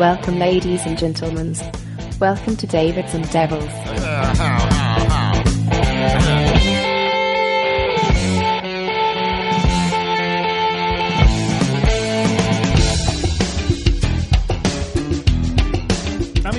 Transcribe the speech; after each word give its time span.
Welcome, 0.00 0.38
ladies 0.38 0.86
and 0.86 0.96
gentlemen. 0.96 1.54
Welcome 2.18 2.56
to 2.56 2.66
Davids 2.66 3.12
and 3.12 3.30
Devils. 3.30 3.68
Uh-huh. 3.68 4.59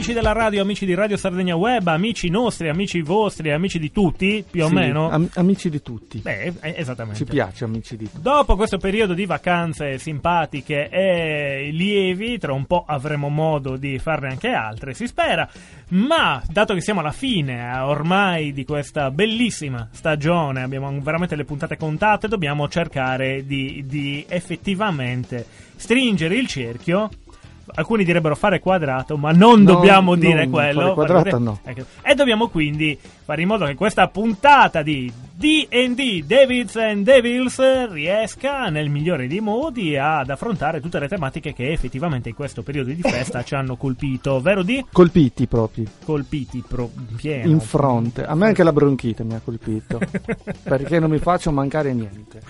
Amici 0.01 0.15
della 0.15 0.31
radio, 0.31 0.63
amici 0.63 0.87
di 0.87 0.95
Radio 0.95 1.15
Sardegna 1.15 1.55
Web, 1.55 1.85
amici 1.85 2.27
nostri, 2.27 2.69
amici 2.69 3.01
vostri, 3.03 3.51
amici 3.51 3.77
di 3.77 3.91
tutti, 3.91 4.43
più 4.49 4.63
o 4.63 4.67
Sì, 4.67 4.73
meno. 4.73 5.11
am- 5.11 5.29
amici 5.35 5.69
di 5.69 5.79
tutti. 5.83 6.17
Beh, 6.17 6.53
eh, 6.59 6.73
esattamente. 6.75 7.19
Ci 7.19 7.25
piace, 7.25 7.65
amici 7.65 7.95
di 7.97 8.05
tutti. 8.05 8.19
Dopo 8.19 8.55
questo 8.55 8.79
periodo 8.79 9.13
di 9.13 9.27
vacanze 9.27 9.99
simpatiche 9.99 10.89
e 10.89 11.69
lievi, 11.71 12.39
tra 12.39 12.51
un 12.51 12.65
po' 12.65 12.83
avremo 12.87 13.29
modo 13.29 13.77
di 13.77 13.99
farne 13.99 14.29
anche 14.29 14.47
altre, 14.49 14.95
si 14.95 15.05
spera. 15.05 15.47
Ma, 15.89 16.41
dato 16.49 16.73
che 16.73 16.81
siamo 16.81 17.01
alla 17.01 17.11
fine 17.11 17.71
eh, 17.71 17.77
ormai 17.81 18.53
di 18.53 18.65
questa 18.65 19.11
bellissima 19.11 19.87
stagione, 19.91 20.63
abbiamo 20.63 20.99
veramente 20.99 21.35
le 21.35 21.45
puntate 21.45 21.77
contate, 21.77 22.27
dobbiamo 22.27 22.67
cercare 22.67 23.45
di, 23.45 23.83
di 23.85 24.25
effettivamente 24.27 25.45
stringere 25.75 26.35
il 26.37 26.47
cerchio. 26.47 27.07
Alcuni 27.75 28.03
direbbero 28.03 28.35
fare 28.35 28.59
quadrato, 28.59 29.17
ma 29.17 29.31
non 29.31 29.61
No, 29.63 29.73
dobbiamo 29.73 30.11
non 30.11 30.19
dire 30.19 30.47
quello. 30.49 30.81
fare 30.81 30.93
quadrato, 30.93 31.39
no. 31.39 31.59
Ecco. 31.63 31.83
E 32.01 32.15
dobbiamo 32.15 32.47
quindi 32.47 32.97
fare 33.31 33.43
in 33.43 33.47
modo 33.47 33.65
che 33.65 33.75
questa 33.75 34.09
puntata 34.09 34.81
di 34.81 35.11
D&D 35.41 36.23
Davids 36.25 36.75
and 36.75 37.03
Devils 37.03 37.89
riesca 37.89 38.69
nel 38.69 38.89
migliore 38.89 39.27
dei 39.27 39.39
modi 39.39 39.97
ad 39.97 40.29
affrontare 40.29 40.79
tutte 40.79 40.99
le 40.99 41.07
tematiche 41.07 41.51
che 41.51 41.71
effettivamente 41.71 42.29
in 42.29 42.35
questo 42.35 42.61
periodo 42.61 42.91
di 42.91 43.01
festa 43.01 43.41
ci 43.43 43.55
hanno 43.55 43.75
colpito, 43.75 44.39
vero 44.39 44.61
di? 44.61 44.85
Colpiti 44.91 45.47
proprio, 45.47 45.85
Colpiti 46.05 46.63
pro 46.67 46.91
pieno. 47.15 47.49
in 47.49 47.59
fronte. 47.59 48.23
A 48.23 48.35
me 48.35 48.45
anche 48.47 48.61
la 48.61 48.71
bronchite 48.71 49.23
mi 49.23 49.33
ha 49.33 49.41
colpito. 49.43 49.97
perché 50.61 50.99
non 50.99 51.09
mi 51.09 51.17
faccio 51.17 51.51
mancare 51.51 51.91
niente. 51.91 52.41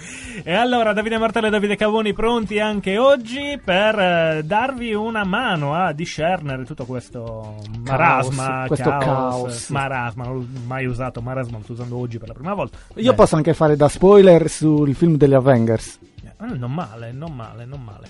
E 0.44 0.54
allora 0.54 0.92
Davide 0.92 1.18
Martello 1.18 1.48
e 1.48 1.50
Davide 1.50 1.78
Cavoni 1.78 2.14
pronti 2.14 2.60
anche 2.60 2.98
oggi 2.98 3.58
per 3.64 3.98
eh, 3.98 4.42
darvi 4.44 4.94
una 4.94 5.24
mano 5.24 5.76
a 5.76 5.94
discernere 5.94 6.66
tutto 6.66 6.84
questo 6.86 7.56
marasma, 7.86 8.66
questo 8.68 8.90
caos, 8.90 9.06
caos. 9.06 9.70
marasma, 9.70 10.26
mai 10.72 10.86
usato, 10.86 11.22
marasma 11.22 11.58
lo 11.58 11.64
sto 11.64 11.74
usando 11.74 11.98
oggi 11.98 12.18
per 12.18 12.30
la 12.30 12.34
prima 12.34 12.54
volta. 12.54 12.78
Io 12.96 13.12
Beh, 13.12 13.16
posso 13.18 13.36
anche 13.36 13.54
fare 13.54 13.76
da 13.76 13.90
spoiler 13.90 14.50
sul 14.50 14.94
film 14.96 15.16
degli 15.18 15.34
Avengers. 15.34 16.00
eh, 16.24 16.58
non 16.58 16.72
male, 16.74 17.12
non 17.12 17.34
male, 17.36 17.66
non 17.66 17.82
male. 17.84 18.08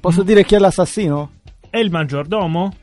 Posso 0.00 0.22
dire 0.22 0.44
chi 0.44 0.54
è 0.54 0.58
l'assassino? 0.58 1.30
E 1.70 1.80
il 1.80 1.90
maggiordomo? 1.90 2.74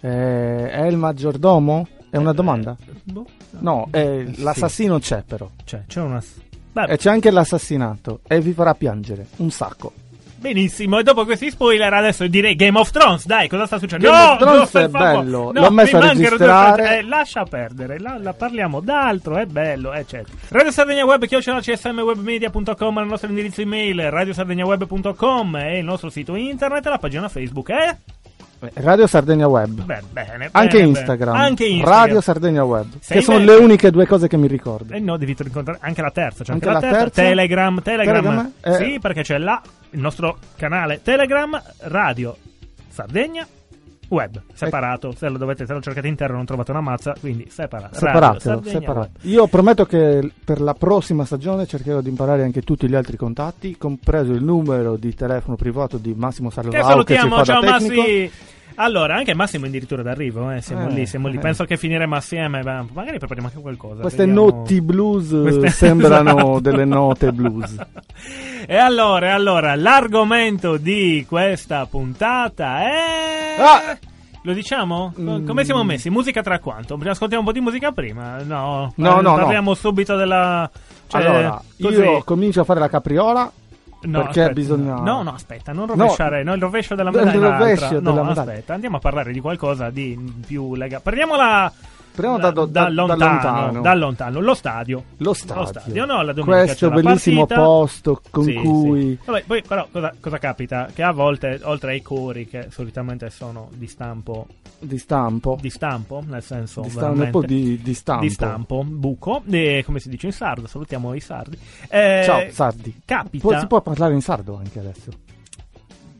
Eh, 0.00 0.70
è 0.70 0.86
il 0.86 0.96
maggiordomo? 0.96 1.86
È 2.10 2.16
una 2.16 2.32
domanda? 2.32 2.76
Boh, 3.04 3.26
No, 3.58 3.88
eh, 3.90 4.30
Sì. 4.34 4.42
l'assassino 4.42 4.98
c'è 4.98 5.22
però. 5.26 5.48
C'è, 5.64 5.84
c'è 5.86 6.00
una... 6.00 6.22
E 6.88 6.96
c'è 6.98 7.10
anche 7.10 7.30
l'assassinato. 7.30 8.20
E 8.26 8.40
vi 8.40 8.52
farà 8.52 8.74
piangere. 8.74 9.26
Un 9.36 9.50
sacco. 9.50 9.92
Benissimo, 10.36 10.98
e 10.98 11.02
dopo 11.02 11.24
questi 11.24 11.50
spoiler 11.50 11.92
adesso 11.92 12.26
direi 12.26 12.54
Game 12.54 12.78
of 12.78 12.90
Thrones, 12.90 13.26
dai, 13.26 13.48
cosa 13.48 13.66
sta 13.66 13.78
succedendo? 13.78 14.10
Game 14.10 14.24
no, 14.24 14.32
of 14.32 14.38
Thrones 14.38 14.72
è 14.72 14.88
bello, 14.88 15.52
no, 15.52 15.60
l'ho 15.60 15.70
messo 15.70 15.98
mi 15.98 16.04
a 16.04 16.08
registrare. 16.12 16.98
Eh, 16.98 17.02
lascia 17.02 17.44
perdere, 17.44 17.98
la, 17.98 18.18
la 18.18 18.32
parliamo 18.32 18.80
d'altro, 18.80 19.36
è 19.36 19.46
bello, 19.46 19.92
eccetera. 19.92 20.36
Radio 20.48 20.70
Sardegna 20.70 21.04
Web, 21.04 21.26
chiocciola 21.26 21.60
csmwebmedia.com 21.60 22.98
è 22.98 23.02
il 23.02 23.08
nostro 23.08 23.28
indirizzo 23.28 23.60
email, 23.60 24.10
radiosardegnaweb.com 24.10 25.56
è 25.56 25.76
il 25.76 25.84
nostro 25.84 26.10
sito 26.10 26.34
internet 26.34 26.86
e 26.86 26.88
la 26.88 26.98
pagina 26.98 27.28
Facebook 27.28 27.70
è... 27.70 27.96
Radio 28.74 29.06
Sardegna 29.06 29.46
Web. 29.46 29.82
Beh, 29.82 30.00
bene, 30.10 30.48
Anche 30.52 30.78
bene, 30.78 30.88
Instagram. 30.88 31.32
bene. 31.34 31.46
Anche 31.46 31.64
Instagram. 31.66 32.00
Radio 32.00 32.20
Sardegna 32.20 32.64
Web. 32.64 32.86
Sei 33.00 33.18
che 33.18 33.22
sono 33.22 33.38
meglio. 33.38 33.58
le 33.58 33.64
uniche 33.64 33.90
due 33.90 34.06
cose 34.06 34.28
che 34.28 34.36
mi 34.36 34.46
ricordo. 34.48 34.94
Eh 34.94 34.98
no, 35.00 35.16
devi 35.16 35.36
incontrare 35.38 35.78
anche 35.82 36.00
la 36.02 36.10
terza. 36.10 36.42
C'è 36.44 36.52
anche, 36.52 36.66
Anche 36.68 36.80
la, 36.80 36.86
la 36.86 36.92
terza. 36.92 37.10
terza? 37.10 37.22
Telegram, 37.30 37.82
Telegram. 37.82 38.14
Telegram? 38.22 38.52
Eh. 38.62 38.74
Sì, 38.92 38.98
perché 38.98 39.22
c'è 39.22 39.38
là 39.38 39.60
il 39.90 40.00
nostro 40.00 40.38
canale 40.56 41.00
Telegram, 41.02 41.60
Radio 41.80 42.36
Sardegna 42.88 43.46
Web, 44.08 44.42
separato. 44.52 45.12
Se 45.12 45.28
lo, 45.28 45.38
dovete, 45.38 45.66
se 45.66 45.72
lo 45.72 45.80
cercate 45.80 46.06
interno 46.08 46.36
non 46.36 46.44
trovate 46.44 46.70
una 46.70 46.80
mazza, 46.80 47.14
quindi 47.18 47.48
separato. 47.50 47.94
Separatelo, 47.94 48.62
separato. 48.64 49.10
Io 49.22 49.46
prometto 49.48 49.84
che 49.84 50.30
per 50.44 50.60
la 50.60 50.74
prossima 50.74 51.24
stagione 51.24 51.66
cercherò 51.66 52.00
di 52.00 52.08
imparare 52.08 52.42
anche 52.44 52.62
tutti 52.62 52.88
gli 52.88 52.94
altri 52.94 53.16
contatti, 53.16 53.76
compreso 53.76 54.32
il 54.32 54.42
numero 54.42 54.96
di 54.96 55.14
telefono 55.14 55.56
privato 55.56 55.96
di 55.96 56.14
Massimo 56.16 56.48
Che 56.48 56.54
Salvao 56.54 57.02
che 57.02 57.16
ci 57.18 57.28
fa 57.28 57.42
ciao 57.42 57.60
da 57.60 57.78
tecnico. 57.78 58.02
Allora, 58.76 59.16
anche 59.16 59.34
Massimo 59.34 59.64
è 59.64 59.68
addirittura 59.68 60.02
d'arrivo, 60.02 60.50
eh. 60.50 60.60
siamo 60.60 60.88
Eh, 60.88 60.92
lì, 60.92 61.06
siamo 61.06 61.28
lì. 61.28 61.36
eh. 61.36 61.40
Penso 61.40 61.64
che 61.64 61.76
finiremo 61.76 62.14
assieme, 62.14 62.62
magari 62.62 63.18
prepariamo 63.18 63.48
anche 63.48 63.60
qualcosa. 63.60 64.02
Queste 64.02 64.26
vediamo. 64.26 64.46
notti 64.50 64.80
blues 64.80 65.28
Queste- 65.30 65.68
sembrano 65.70 66.30
Esatto. 66.30 66.60
delle 66.70 66.84
note 66.84 67.32
blues. 67.32 67.74
E 68.68 68.76
allora, 68.76 69.32
allora, 69.34 69.76
l'argomento 69.76 70.76
di 70.76 71.24
questa 71.28 71.86
puntata 71.86 72.80
è... 72.80 73.60
Ah! 73.60 73.98
Lo 74.42 74.52
diciamo? 74.52 75.12
Mm. 75.20 75.46
Come 75.46 75.64
siamo 75.64 75.84
messi? 75.84 76.10
Musica 76.10 76.42
tra 76.42 76.58
quanto? 76.58 76.94
Ascoltiamo 76.94 77.42
un 77.42 77.44
po' 77.44 77.52
di 77.52 77.60
musica 77.60 77.92
prima? 77.92 78.42
No, 78.42 78.92
No, 78.96 79.20
no, 79.20 79.20
no. 79.20 79.34
Parliamo 79.36 79.74
subito 79.74 80.16
della... 80.16 80.68
cioè, 81.06 81.20
allora, 81.24 81.62
così. 81.80 82.00
io 82.00 82.22
comincio 82.24 82.60
a 82.62 82.64
fare 82.64 82.80
la 82.80 82.88
capriola. 82.88 83.52
No, 84.02 84.22
perché 84.22 84.40
aspetta, 84.40 84.52
bisogna- 84.52 84.94
No, 84.96 85.22
no, 85.22 85.32
aspetta, 85.34 85.72
non 85.72 85.86
rovesciare. 85.86 86.42
No, 86.42 86.54
il 86.54 86.60
rovescio 86.60 86.94
della 86.94 87.10
Il 87.10 87.16
medaglia. 87.16 87.34
è 87.34 87.38
un'altra. 87.38 87.58
rovescio 87.64 87.92
No, 87.94 88.00
della 88.00 88.22
medaglia. 88.22 88.50
aspetta, 88.52 88.74
andiamo 88.74 88.96
a 88.96 89.00
parlare 89.00 89.32
di 89.32 89.40
qualcosa 89.40 89.90
di 89.90 90.34
più. 90.46 90.74
Prendiamola 90.76 91.00
Prendiamo 91.00 91.36
da, 91.36 91.72
da, 92.16 92.36
da- 92.38 92.50
da 92.50 92.64
da 92.66 92.88
lontano, 92.88 93.24
lontano. 93.30 93.80
da 93.82 93.94
lontano, 93.94 94.40
lo 94.40 94.54
stadio. 94.54 95.02
Lo 95.18 95.32
stadio. 95.34 95.60
Lo 95.62 95.66
stadio, 95.66 96.04
no, 96.06 96.22
la 96.22 96.32
domenica 96.32 96.64
Questo 96.66 96.90
bellissimo 96.90 97.46
partita. 97.46 97.60
posto 97.66 98.22
con 98.30 98.44
Sì, 98.44 98.54
cui... 98.54 99.00
sì. 99.00 99.18
Vabbè, 99.24 99.44
poi 99.46 99.62
però 99.62 99.86
cosa, 99.90 100.14
cosa 100.20 100.38
capita? 100.38 100.88
Che 100.92 101.02
a 101.02 101.12
volte, 101.12 101.60
oltre 101.62 101.92
ai 101.92 102.02
cori, 102.02 102.46
che 102.46 102.68
solitamente 102.70 103.30
sono 103.30 103.68
di 103.74 103.86
stampo, 103.86 104.46
Di 104.78 104.98
stampo. 104.98 105.58
di 105.60 105.70
stampo, 105.70 106.22
nel 106.26 106.42
senso 106.42 106.80
Di 106.82 106.90
stampo, 106.90 107.42
di, 107.42 107.80
di 107.82 107.94
stampo. 107.94 108.22
di 108.22 108.30
stampo, 108.30 108.82
buco, 108.84 109.42
e 109.50 109.82
come 109.84 110.00
si 110.00 110.08
dice 110.08 110.26
in 110.26 110.32
sardo, 110.32 110.66
salutiamo 110.66 111.14
i 111.14 111.20
sardi. 111.20 111.58
Eh, 111.88 112.22
Ciao, 112.24 112.42
sardi. 112.50 113.00
Capita. 113.04 113.46
Può- 113.46 113.58
si 113.58 113.66
può 113.66 113.80
parlare 113.80 114.14
in 114.14 114.20
sardo 114.22 114.56
anche 114.56 114.78
adesso. 114.78 115.10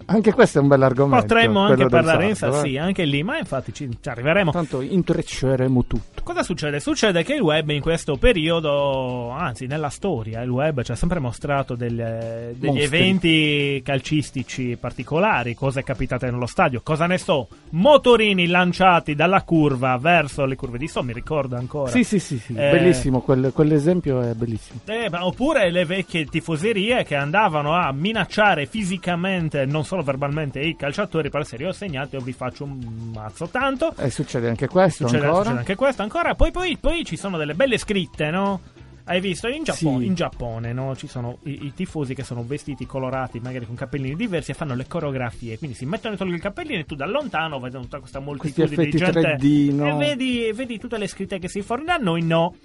Anche 0.07 0.33
questo 0.33 0.59
è 0.59 0.63
un 0.63 0.69
bell'argomento. 0.69 1.27
Potremmo 1.27 1.61
anche 1.61 1.87
parlare 1.87 2.29
in 2.29 2.35
sardo, 2.37 2.55
sardo, 2.57 2.69
eh. 2.69 2.71
sì, 2.73 2.79
anche 2.79 3.05
lì, 3.05 3.23
ma 3.23 3.39
infatti 3.39 3.73
ci, 3.75 3.89
ci 4.01 4.09
arriveremo. 4.09 4.53
Tanto 4.53 4.81
intrecceremo 4.81 5.85
tutto. 5.87 6.23
Cosa 6.23 6.43
succede? 6.43 6.81
Succede 6.81 7.23
che 7.25 7.35
il 7.35 7.41
web 7.41 7.71
in 7.71 7.81
questo 7.81 8.17
periodo, 8.17 9.31
anzi 9.31 9.67
nella 9.67 9.89
storia, 9.89 10.41
il 10.43 10.51
web 10.51 10.83
ci 10.83 10.93
ha 10.93 10.97
sempre 10.97 11.19
mostrato 11.19 11.75
delle- 11.75 12.55
degli 12.57 12.71
Mostri. 12.71 12.85
eventi 12.85 13.83
calcistici 13.85 14.77
particolari, 14.81 15.55
cose 15.55 15.83
capitate 15.83 16.31
nello 16.31 16.47
stadio, 16.47 16.81
cosa 16.83 17.07
ne 17.07 17.19
so, 17.19 17.49
motorini 17.71 18.47
lanciati 18.47 19.15
dalla 19.15 19.43
curva 19.43 19.97
verso 19.99 20.45
le 20.45 20.55
curve 20.57 20.79
di 20.79 20.89
So, 20.89 21.03
mi 21.03 21.13
ricordo 21.13 21.57
ancora. 21.57 21.91
Sì, 21.91 22.05
sì, 22.05 22.19
sì, 22.21 22.39
sì. 22.39 22.53
Eh, 22.53 22.71
bellissimo, 22.71 23.21
quel- 23.21 23.51
quell'esempio 23.53 24.21
è 24.23 24.35
bellissimo. 24.35 24.81
Eh, 24.87 25.11
oppure 25.13 25.71
le 25.71 25.85
vecchie 25.85 26.25
tifoserie 26.27 27.03
che 27.05 27.17
andavano 27.17 27.75
a 27.75 27.91
minacciare 27.93 28.67
fisicamente, 28.67 29.65
non 29.67 29.85
solo 29.85 29.96
verbalmente, 30.03 30.61
i 30.61 30.77
calciatori 30.77 31.31
per 31.31 31.41
essere 31.43 31.65
io 31.65 31.71
ho 31.71 31.73
segnato, 31.73 32.17
io 32.17 32.23
vi 32.23 32.33
faccio 32.33 32.65
un 32.65 33.11
mazzo 33.15 33.49
tanto. 33.49 33.95
E 33.97 34.11
succede 34.11 34.49
anche 34.49 34.69
questo 34.69 35.07
Succede, 35.07 35.25
ancora. 35.25 35.43
succede 35.43 35.59
anche 35.61 35.75
questo 35.75 36.03
ancora. 36.03 36.35
Poi, 36.35 36.51
poi, 36.51 36.77
poi 36.79 37.05
ci 37.05 37.17
sono 37.17 37.37
delle 37.37 37.55
belle 37.55 37.79
scritte, 37.79 38.31
no? 38.31 38.61
Hai 39.09 39.21
visto? 39.21 39.47
In 39.47 39.63
Giappone, 39.63 40.01
Sì. 40.01 40.07
in 40.07 40.15
Giappone 40.15 40.73
no? 40.73 40.97
ci 40.97 41.07
sono 41.07 41.39
i, 41.45 41.67
i 41.67 41.73
tifosi 41.73 42.13
che 42.13 42.25
sono 42.25 42.43
vestiti, 42.45 42.87
colorati, 42.87 43.39
magari 43.39 43.65
con 43.65 43.77
cappellini 43.77 44.17
diversi 44.17 44.51
e 44.51 44.55
fanno 44.55 44.75
le 44.75 44.87
coreografie. 44.89 45.59
Quindi 45.59 45.77
si 45.77 45.87
mettono 45.87 46.17
solo 46.17 46.33
il 46.35 46.41
cappellino 46.41 46.81
e 46.81 46.85
tu 46.87 46.97
da 46.97 47.07
lontano 47.07 47.61
vedi 47.61 47.77
tutta 47.77 48.01
questa 48.01 48.19
moltitudine 48.19 48.85
di 48.87 48.91
gente 48.91 49.21
3D, 49.21 49.75
no? 49.75 49.87
e 49.87 49.93
vedi, 49.97 50.51
vedi 50.53 50.79
tutte 50.79 50.99
le 50.99 51.07
scritte 51.07 51.39
che 51.39 51.49
si. 51.49 51.65
Da 51.85 51.99
noi 51.99 52.23
no. 52.23 52.57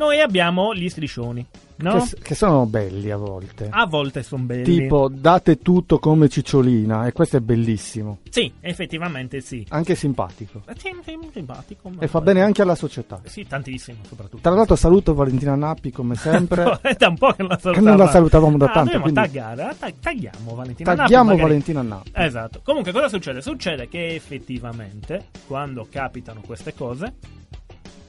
Noi 0.00 0.18
abbiamo 0.18 0.74
gli 0.74 0.88
striscioni, 0.88 1.44
no? 1.76 2.02
Che, 2.02 2.16
che 2.22 2.34
sono 2.34 2.64
belli 2.64 3.10
a 3.10 3.18
volte. 3.18 3.68
A 3.70 3.84
volte 3.84 4.22
sono 4.22 4.44
belli. 4.44 4.64
Tipo, 4.64 5.10
date 5.12 5.58
tutto 5.58 5.98
come 5.98 6.30
cicciolina. 6.30 7.06
E 7.06 7.12
questo 7.12 7.36
è 7.36 7.40
bellissimo. 7.40 8.20
Sì, 8.30 8.50
effettivamente 8.60 9.42
sì. 9.42 9.62
Anche 9.68 9.94
simpatico. 9.94 10.62
Eh, 10.66 10.72
Sì, 10.78 10.88
simpatico. 11.34 11.90
E 11.98 12.06
fa 12.08 12.22
bene 12.22 12.40
anche 12.40 12.62
alla 12.62 12.74
società. 12.74 13.20
Sì, 13.24 13.46
tantissimo 13.46 13.98
soprattutto. 14.08 14.40
Tra 14.40 14.52
l'altro 14.54 14.74
saluto 14.74 15.12
Valentina 15.12 15.54
Nappi 15.54 15.90
come 15.92 16.14
sempre. 16.16 16.78
è 16.80 16.94
da 16.94 17.08
un 17.08 17.18
po' 17.18 17.32
che 17.32 17.42
non 17.42 17.48
la 17.48 17.56
Che 17.56 17.60
salutavamo. 17.60 17.88
non 17.96 18.06
la 18.06 18.10
salutavamo 18.10 18.56
da 18.56 18.64
Ah, 18.64 18.72
tanto, 18.72 18.92
Dobbiamo 18.92 19.02
quindi- 19.12 19.20
taggare, 19.32 19.62
ah, 19.64 19.74
tag- 19.78 19.94
tagliamo 20.00 20.54
Valentina 20.54 20.90
Nappi, 20.94 21.02
Tagliamo 21.02 21.24
magari. 21.28 21.46
Valentina 21.48 21.82
Nappi. 21.82 22.10
Esatto. 22.14 22.60
Comunque, 22.64 22.92
cosa 22.92 23.08
succede? 23.10 23.42
Succede 23.42 23.86
che 23.86 24.14
effettivamente, 24.14 25.26
quando 25.46 25.86
capitano 25.90 26.40
queste 26.40 26.72
cose, 26.72 27.12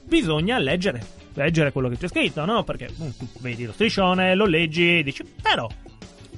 bisogna 0.04 0.58
leggere. 0.58 1.20
Leggere 1.34 1.72
quello 1.72 1.88
che 1.88 1.96
c'è 1.96 2.08
scritto, 2.08 2.44
no? 2.44 2.62
Perché 2.62 2.90
mm, 2.92 3.08
tu 3.18 3.26
vedi 3.40 3.64
lo 3.64 3.72
striscione, 3.72 4.34
lo 4.34 4.44
leggi 4.46 4.98
e 4.98 5.02
dici, 5.02 5.24
però, 5.40 5.66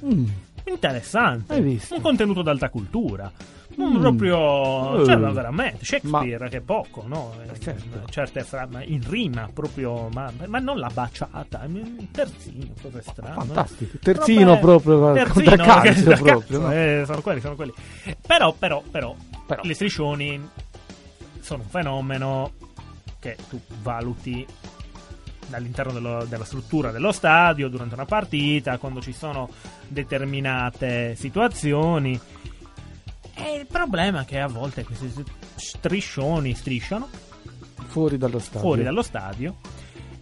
Mm. 0.05 0.25
interessante. 0.65 1.53
Hai 1.53 1.61
visto? 1.61 1.95
Un 1.95 2.01
contenuto 2.01 2.41
d'alta 2.41 2.69
cultura. 2.69 3.31
Mm. 3.77 3.99
proprio, 3.99 5.03
cioè, 5.03 5.15
Eh. 5.15 5.17
ma 5.17 5.31
veramente, 5.31 5.83
Shakespeare 5.83 6.47
che 6.47 6.57
è 6.57 6.61
poco, 6.61 7.03
no? 7.07 7.33
Eh, 7.51 7.59
certo. 7.59 8.07
Certe 8.09 8.41
fra- 8.45 8.65
ma 8.71 8.81
in 8.81 9.03
rima 9.09 9.49
proprio, 9.53 10.07
ma, 10.13 10.31
ma 10.45 10.59
non 10.59 10.77
la 10.79 10.89
baciata, 10.93 11.67
terzino, 12.09 12.73
cose 12.81 13.01
strane. 13.01 13.33
Fantastico. 13.33 13.97
Terzino 14.01 14.51
Vabbè, 14.51 14.59
proprio, 14.61 15.11
terzino, 15.13 15.55
calcio 15.57 16.03
da 16.09 16.15
proprio, 16.15 16.59
no? 16.61 16.71
eh, 16.71 17.03
sono 17.05 17.19
quelli, 17.21 17.41
sono 17.41 17.55
quelli. 17.55 17.73
Però, 18.25 18.53
però, 18.57 18.81
però, 18.89 19.13
Però. 19.45 19.61
gli 19.65 19.73
striscioni 19.73 20.39
sono 21.41 21.63
un 21.63 21.69
fenomeno 21.69 22.51
che 23.19 23.37
tu 23.49 23.59
valuti 23.81 24.45
all'interno 25.51 25.93
dello- 25.93 26.25
della 26.25 26.43
struttura 26.45 26.91
dello 26.91 27.11
stadio 27.11 27.67
durante 27.69 27.93
una 27.93 28.05
partita, 28.05 28.77
quando 28.77 29.01
ci 29.01 29.13
sono 29.13 29.49
determinate 29.87 31.15
situazioni. 31.15 32.19
E 33.37 33.53
il 33.59 33.65
problema 33.67 34.21
è 34.21 34.25
che 34.25 34.39
a 34.39 34.47
volte 34.47 34.83
questi 34.83 35.11
striscioni 35.55 36.53
strisciano 36.55 37.07
Fuori 37.87 38.17
dallo 38.17 38.39
stadio. 38.39 38.59
fuori 38.61 38.83
dallo 38.83 39.01
stadio 39.01 39.55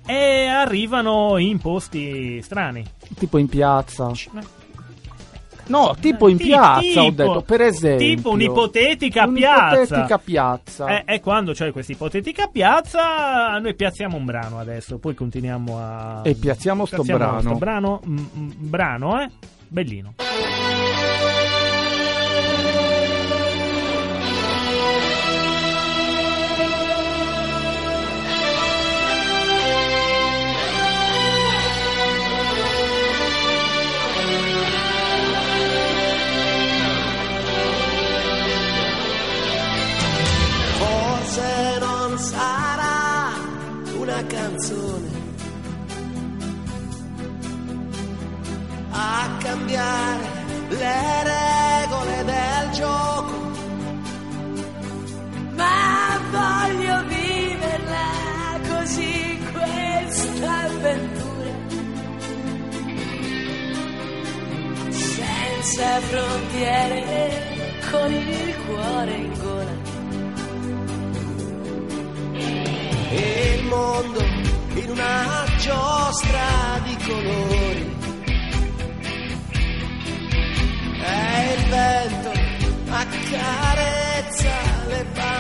e 0.05 0.47
arrivano 0.47 1.37
in 1.37 1.59
posti 1.59 2.41
strani. 2.41 2.83
Tipo 3.17 3.37
in 3.37 3.47
piazza. 3.47 4.11
No, 5.67 5.95
tipo 5.99 6.27
in 6.27 6.37
piazza 6.37 7.01
ho 7.01 7.09
tipo- 7.09 7.11
detto, 7.11 7.41
per 7.41 7.61
esempio. 7.61 8.05
tipo 8.15 8.31
un'ipotetica 8.31 9.27
piazza. 9.27 9.75
Un'ipotetica 9.75 10.17
piazza. 10.17 10.87
E, 10.87 11.03
e 11.15 11.19
quando 11.21 11.53
c'è 11.53 11.71
questa 11.71 11.91
ipotetica 11.93 12.47
piazza, 12.47 13.57
noi 13.59 13.73
piazziamo 13.73 14.17
un 14.17 14.25
brano 14.25 14.59
adesso, 14.59 14.97
poi 14.97 15.15
continuiamo 15.15 15.79
a. 15.79 16.21
E 16.23 16.35
piazziamo 16.35 16.85
sto 16.85 17.03
brano. 17.03 17.39
sto 17.39 17.55
brano, 17.55 18.01
mm, 18.05 18.17
mm, 18.17 18.51
brano, 18.57 19.21
eh? 19.21 19.29
Bellino. 19.67 20.13
Frontiere, 66.09 67.03
con 67.91 68.11
il 68.13 68.55
cuore 68.65 69.15
in 69.15 69.33
gola. 69.39 69.83
e 73.15 73.59
il 73.59 73.65
mondo 73.65 74.19
in 74.73 74.89
una 74.89 75.45
giostra 75.57 76.79
di 76.83 76.97
colori. 77.05 77.95
E 81.05 81.53
il 81.53 81.65
vento 81.69 82.31
accarezza 82.89 84.51
le 84.87 85.05
bandiere. 85.13 85.32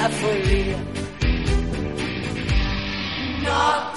La 0.00 0.08
follia 0.08 0.78
notti 3.42 3.89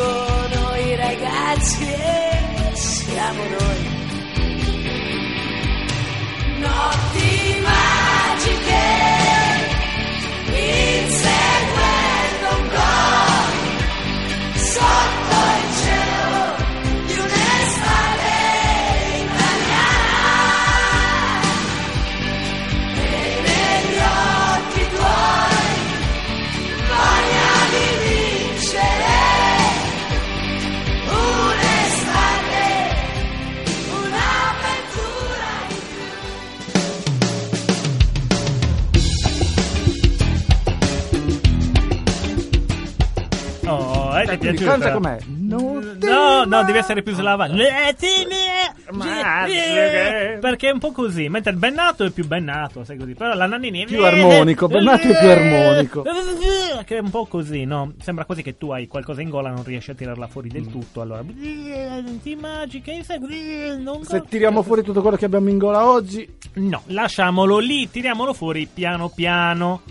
escono 0.00 0.76
i 0.76 0.96
ragazzi 0.96 1.84
e 1.84 2.70
siamo 2.74 3.42
noi. 3.42 3.98
Notti 6.58 7.60
magiche, 7.62 7.79
Eh, 44.32 44.38
ti 44.38 44.46
è 44.46 44.48
Quindi 44.48 44.56
piaciuta? 44.64 44.78
canta 44.78 44.92
com'è? 44.92 45.18
Non 45.38 45.98
No, 46.00 46.44
no, 46.44 46.64
devi 46.64 46.78
essere 46.78 47.02
più 47.02 47.12
slava. 47.14 47.46
Perché 50.40 50.68
è 50.68 50.72
un 50.72 50.78
po' 50.78 50.92
così. 50.92 51.28
Mentre 51.28 51.52
il 51.52 51.58
Bennato 51.58 52.04
è 52.04 52.10
più 52.10 52.26
Bennato, 52.26 52.84
sai 52.84 52.96
così. 52.96 53.14
Però 53.14 53.34
la 53.34 53.46
Nannini 53.46 53.82
è 53.82 53.86
Più 53.86 54.04
armonico, 54.04 54.68
Bennato 54.68 55.06
è 55.08 55.18
più 55.18 55.28
armonico. 55.28 56.02
Che 56.84 56.96
è 56.96 57.00
un 57.00 57.10
po' 57.10 57.26
così, 57.26 57.64
no? 57.64 57.92
Sembra 58.00 58.24
quasi 58.24 58.42
che 58.42 58.56
tu 58.56 58.70
hai 58.70 58.86
qualcosa 58.86 59.20
in 59.22 59.28
gola 59.30 59.50
e 59.50 59.52
non 59.52 59.64
riesci 59.64 59.90
a 59.90 59.94
tirarla 59.94 60.26
fuori 60.26 60.48
del 60.48 60.62
Mm. 60.62 60.70
tutto. 60.70 61.00
Allora, 61.00 61.22
ti 62.22 62.36
magica, 62.36 62.92
non 63.78 64.04
Se 64.04 64.22
tiriamo 64.28 64.62
fuori 64.62 64.82
tutto 64.82 65.00
quello 65.00 65.16
che 65.16 65.24
abbiamo 65.24 65.48
in 65.48 65.58
gola 65.58 65.86
oggi, 65.86 66.28
No, 66.54 66.82
lasciamolo 66.86 67.58
lì, 67.58 67.88
tiriamolo 67.90 68.32
fuori 68.32 68.68
piano 68.72 69.08
piano. 69.08 69.82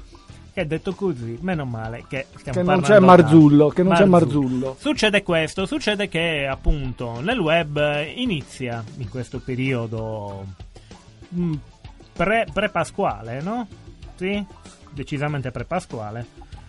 Che 0.59 0.67
detto 0.67 0.93
così, 0.93 1.37
meno 1.39 1.63
male 1.63 2.03
che 2.05 2.25
stiamo 2.35 2.59
Che 2.59 2.65
non 2.65 2.81
c'è 2.81 2.99
da- 2.99 3.05
Marzullo, 3.05 3.69
che 3.69 3.81
non 3.81 3.95
c'è 3.95 4.03
Marzullo. 4.03 4.75
Succede 4.77 5.23
questo, 5.23 5.65
succede 5.65 6.09
che 6.09 6.45
appunto 6.45 7.21
nel 7.21 7.39
web 7.39 7.77
eh, 7.77 8.11
inizia 8.17 8.83
in 8.97 9.07
questo 9.07 9.39
periodo 9.39 10.45
mm, 11.33 11.53
pre, 12.11 12.45
pasquale 12.69 13.41
no? 13.41 13.67
Sì, 14.15 14.45
decisamente 14.91 15.49
pre-pasquale. 15.49 16.25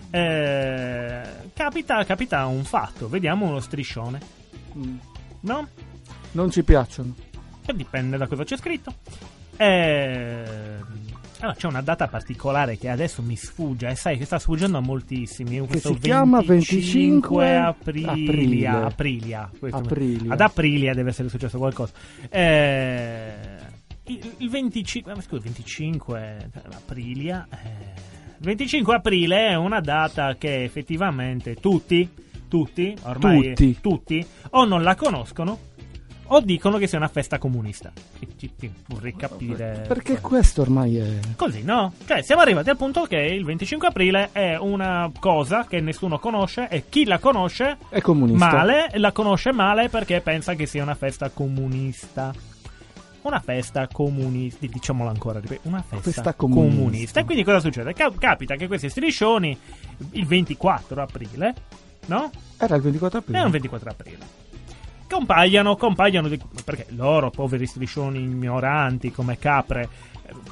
Eh, 0.09 1.23
capita, 1.53 2.05
capita 2.05 2.47
un 2.47 2.63
fatto, 2.63 3.09
vediamo 3.09 3.47
uno 3.47 3.59
striscione, 3.59 4.21
mm, 4.79 4.97
no? 5.41 5.69
non 6.31 6.49
ci 6.53 6.63
piacciono. 6.63 7.13
Che 7.67 7.75
dipende 7.75 8.17
da 8.17 8.29
cosa 8.29 8.45
c'è 8.45 8.57
scritto. 8.57 8.95
Eh, 9.57 10.79
Allora, 11.41 11.57
c'è 11.57 11.67
una 11.67 11.81
data 11.81 12.07
particolare 12.07 12.77
che 12.77 12.89
adesso 12.91 13.23
mi 13.23 13.35
sfugge, 13.37 13.89
e 13.89 13.95
sai 13.95 14.19
che 14.19 14.27
sta 14.27 14.39
sfuggendo 14.39 14.77
a 14.77 14.81
moltissimi. 14.81 15.59
Questo 15.61 15.95
si 15.95 16.01
chiama 16.01 16.43
25 16.43 17.57
aprilia. 17.57 18.11
aprile. 18.11 18.67
Aprilia. 18.69 19.51
Aprilia. 19.71 20.33
Ad 20.35 20.41
Aprilia 20.41 20.93
deve 20.93 21.11
essere 21.11 21.29
successo 21.31 21.57
qualcosa. 21.57 21.93
Eh, 22.29 23.33
il, 24.05 24.33
il 24.39 24.51
25, 24.51 25.15
ma 25.15 25.21
scusa, 25.23 25.43
25 25.43 26.51
Aprilia. 26.75 27.47
eh, 27.51 27.57
il 28.39 28.45
25 28.47 28.95
aprile 28.95 29.49
è 29.49 29.55
una 29.55 29.81
data 29.81 30.35
che 30.37 30.63
effettivamente 30.63 31.55
tutti, 31.55 32.09
tutti, 32.49 32.95
ormai 33.03 33.49
Tutti. 33.55 33.79
tutti, 33.81 34.27
o 34.51 34.65
non 34.65 34.83
la 34.83 34.95
conoscono 34.95 35.59
o 36.33 36.41
dicono 36.41 36.79
che 36.79 36.87
sia 36.87 36.99
una 36.99 37.09
festa 37.09 37.39
comunista. 37.39 37.91
Vorrei 38.87 39.15
capire. 39.17 39.85
Perché 39.87 40.21
questo 40.21 40.63
ormai 40.63 40.97
è... 40.97 41.19
Così, 41.37 41.63
no? 41.63 41.93
Cioè, 42.07 42.23
siamo 42.23 42.41
arrivati 42.43 42.71
al 42.71 42.77
punto 42.77 43.03
che 43.05 43.17
il 43.17 43.45
25 43.45 43.89
aprile 43.89 44.29
è 44.33 44.57
una 44.57 45.11
cosa 45.19 45.65
che 45.67 45.81
nessuno 45.81 46.19
conosce 46.19 46.69
e 46.69 46.85
chi 46.89 47.05
la 47.05 47.19
conosce 47.19 47.79
È 47.89 48.01
comunista. 48.01 48.47
male, 48.53 48.91
la 48.95 49.13
conosce 49.13 49.53
male 49.53 49.89
perché 49.89 50.21
pensa 50.21 50.55
che 50.55 50.67
sia 50.67 50.83
una 50.83 50.95
festa 50.95 51.31
comunista. 51.31 52.33
Una 53.23 53.41
festa 53.41 53.87
comunista, 53.87 54.67
diciamolo 54.67 55.11
ancora, 55.11 55.41
una 55.63 55.83
festa, 55.83 56.11
Festa 56.11 56.35
comunista. 56.35 56.77
comunista. 56.77 57.21
E 57.21 57.25
quindi 57.25 57.45
cosa 57.45 57.61
succede? 57.61 57.93
Ca- 57.93 58.13
capita 58.19 58.55
che 58.55 58.67
questi 58.67 58.89
striscioni, 58.89 59.59
il 60.13 60.27
24 60.27 61.03
aprile, 61.03 61.55
no? 62.07 62.31
Era 62.57 62.77
il 62.77 62.83
24 62.83 63.19
aprile. 63.19 63.39
È 63.39 63.43
un 63.43 63.51
24 63.51 63.91
aprile. 63.91 64.19
Compagliano 65.77 66.29
di- 66.29 66.41
perché 66.65 66.87
loro, 66.97 67.31
poveri 67.31 67.67
striscioni 67.67 68.19
ignoranti 68.21 69.11
come 69.11 69.39
capre, 69.39 69.89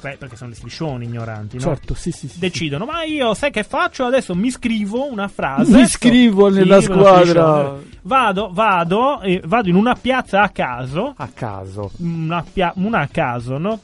beh, 0.01 0.17
perché 0.17 0.35
sono 0.35 0.49
dei 0.49 0.57
striscioni 0.59 1.05
ignoranti, 1.05 1.55
no? 1.57 1.61
Certo, 1.63 1.93
sì, 1.93 2.11
sì, 2.11 2.27
sì. 2.27 2.39
Decidono, 2.39 2.85
ma 2.85 3.03
io 3.03 3.33
sai 3.33 3.51
che 3.51 3.63
faccio? 3.63 4.05
Adesso 4.05 4.35
mi 4.35 4.49
scrivo 4.51 5.09
una 5.09 5.27
frase. 5.27 5.71
Mi 5.75 5.81
iscrivo 5.81 6.49
nella 6.49 6.81
Scrivo, 6.81 6.99
squadra. 7.05 7.75
Vado, 8.01 8.49
vado, 8.51 9.21
eh, 9.21 9.41
vado 9.45 9.69
in 9.69 9.75
una 9.75 9.95
piazza 9.95 10.41
a 10.41 10.49
caso. 10.49 11.13
A 11.17 11.29
caso. 11.33 11.91
Una, 11.97 12.43
pia- 12.51 12.73
una 12.75 12.99
a 12.99 13.07
caso, 13.07 13.57
no? 13.57 13.79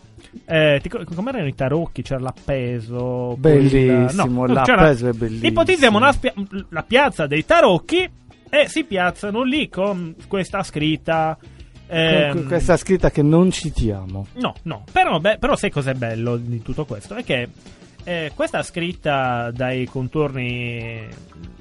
Eh, 0.45 0.79
ti, 0.83 0.89
come 0.89 1.29
erano 1.29 1.47
i 1.47 1.55
tarocchi? 1.55 2.01
C'era 2.01 2.19
l'appeso. 2.19 3.31
il- 3.35 3.39
Bellissimo, 3.39 4.45
no, 4.45 4.53
l'appeso 4.53 5.07
è 5.07 5.13
bellissimo. 5.13 5.47
Ipotizziamo 5.47 6.11
spia- 6.11 6.33
la 6.69 6.83
piazza 6.83 7.25
dei 7.27 7.45
tarocchi 7.45 8.09
e 8.49 8.67
si 8.67 8.83
piazzano 8.83 9.43
lì 9.43 9.69
con 9.69 10.15
questa 10.27 10.63
scritta. 10.63 11.37
ehm, 11.87 12.31
Con 12.31 12.45
questa 12.45 12.77
scritta 12.77 13.11
che 13.11 13.21
non 13.21 13.51
citiamo. 13.51 14.27
No, 14.35 14.53
no, 14.63 14.83
però, 14.91 15.19
beh, 15.19 15.37
però 15.37 15.55
sai 15.55 15.69
cos'è 15.71 15.93
bello 15.93 16.37
di 16.37 16.61
tutto 16.61 16.85
questo? 16.85 17.15
È 17.15 17.23
che 17.23 17.47
eh, 18.03 18.31
questa 18.35 18.61
scritta 18.63 19.51
dai 19.51 19.85
contorni 19.85 21.07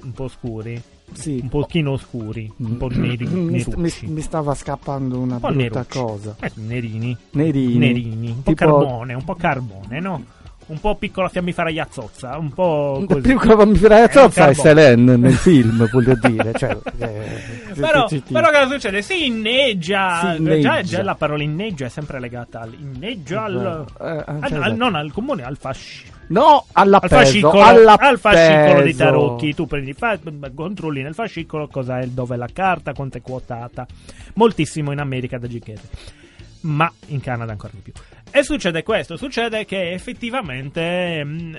un 0.03 0.11
po' 0.11 0.27
scuri, 0.27 0.79
Sì. 1.13 1.39
un 1.41 1.49
pochino 1.49 1.91
oscuri, 1.91 2.51
un 2.57 2.77
po' 2.77 2.87
neri, 2.89 3.25
mi, 3.25 3.51
nerucci. 3.57 4.07
mi- 4.07 4.21
stava 4.21 4.53
scappando 4.53 5.19
una 5.19 5.35
un 5.35 5.39
brutta 5.41 5.55
nerucci. 5.55 5.97
cosa. 5.99 6.35
Eh, 6.39 6.51
nerini. 6.55 7.17
Nerini. 7.31 7.77
Nerini, 7.77 8.27
un 8.29 8.43
po' 8.43 8.51
Tipo- 8.53 8.65
carbone, 8.79 9.13
un 9.15 9.23
po' 9.23 9.35
carbone, 9.35 9.99
no? 9.99 10.23
Un 10.67 10.79
po' 10.79 10.95
piccola 10.95 11.29
fiammifera 11.29 11.69
Iazzozza, 11.69 12.37
un 12.39 12.51
po' 12.51 13.03
così. 13.07 13.21
che 13.21 13.65
mi 13.65 13.75
farei 13.75 14.03
È 14.05 14.09
è. 14.09 14.53
Selene 14.53 15.15
nel 15.15 15.33
film, 15.33 15.87
voglio 15.91 16.15
dire. 16.19 16.53
Cioè, 16.55 16.75
eh, 16.97 17.73
Però, 17.75 18.07
ci- 18.07 18.23
ci- 18.25 18.33
però 18.33 18.49
cosa 18.49 18.67
succede? 18.69 19.03
Si 19.03 19.27
inneggia. 19.27 20.19
Si 20.21 20.25
Già, 20.25 20.33
inneggia. 20.37 20.81
già 20.81 21.03
la 21.03 21.13
parola 21.13 21.43
inneggia 21.43 21.85
è 21.85 21.89
sempre 21.89 22.19
legata 22.19 22.61
al 22.61 22.73
inneggia 22.73 23.43
al, 23.43 23.85
Eh, 24.01 24.05
eh, 24.05 24.23
al- 24.39 24.63
al- 24.63 24.75
non 24.75 24.95
al 24.95 25.11
comune, 25.11 25.43
al 25.43 25.57
fascino. 25.57 26.13
No, 26.27 26.65
al 26.71 26.87
all'appeso. 26.87 27.15
fascicolo, 27.15 27.61
all'appeso. 27.61 28.09
al 28.09 28.19
fascicolo 28.19 28.81
dei 28.81 28.95
tarocchi 28.95 29.53
tu 29.53 29.67
prendi 29.67 29.93
fa, 29.93 30.17
controlli 30.55 31.03
nel 31.03 31.13
fascicolo 31.13 31.67
cosa 31.67 31.99
è 31.99 32.07
dove 32.07 32.33
è 32.33 32.37
la 32.39 32.49
carta 32.51 32.93
quanto 32.93 33.19
è 33.19 33.21
quotata 33.21 33.85
moltissimo 34.33 34.91
in 34.91 34.97
America 34.99 35.37
da 35.37 35.45
Gichete 35.47 36.23
ma 36.65 36.91
in 37.07 37.21
Canada 37.21 37.51
ancora 37.51 37.73
di 37.75 37.81
più 37.81 37.93
e 38.31 38.43
succede 38.43 38.81
questo 38.83 39.17
succede 39.17 39.65
che 39.65 39.91
effettivamente 39.93 41.23
mh, 41.23 41.57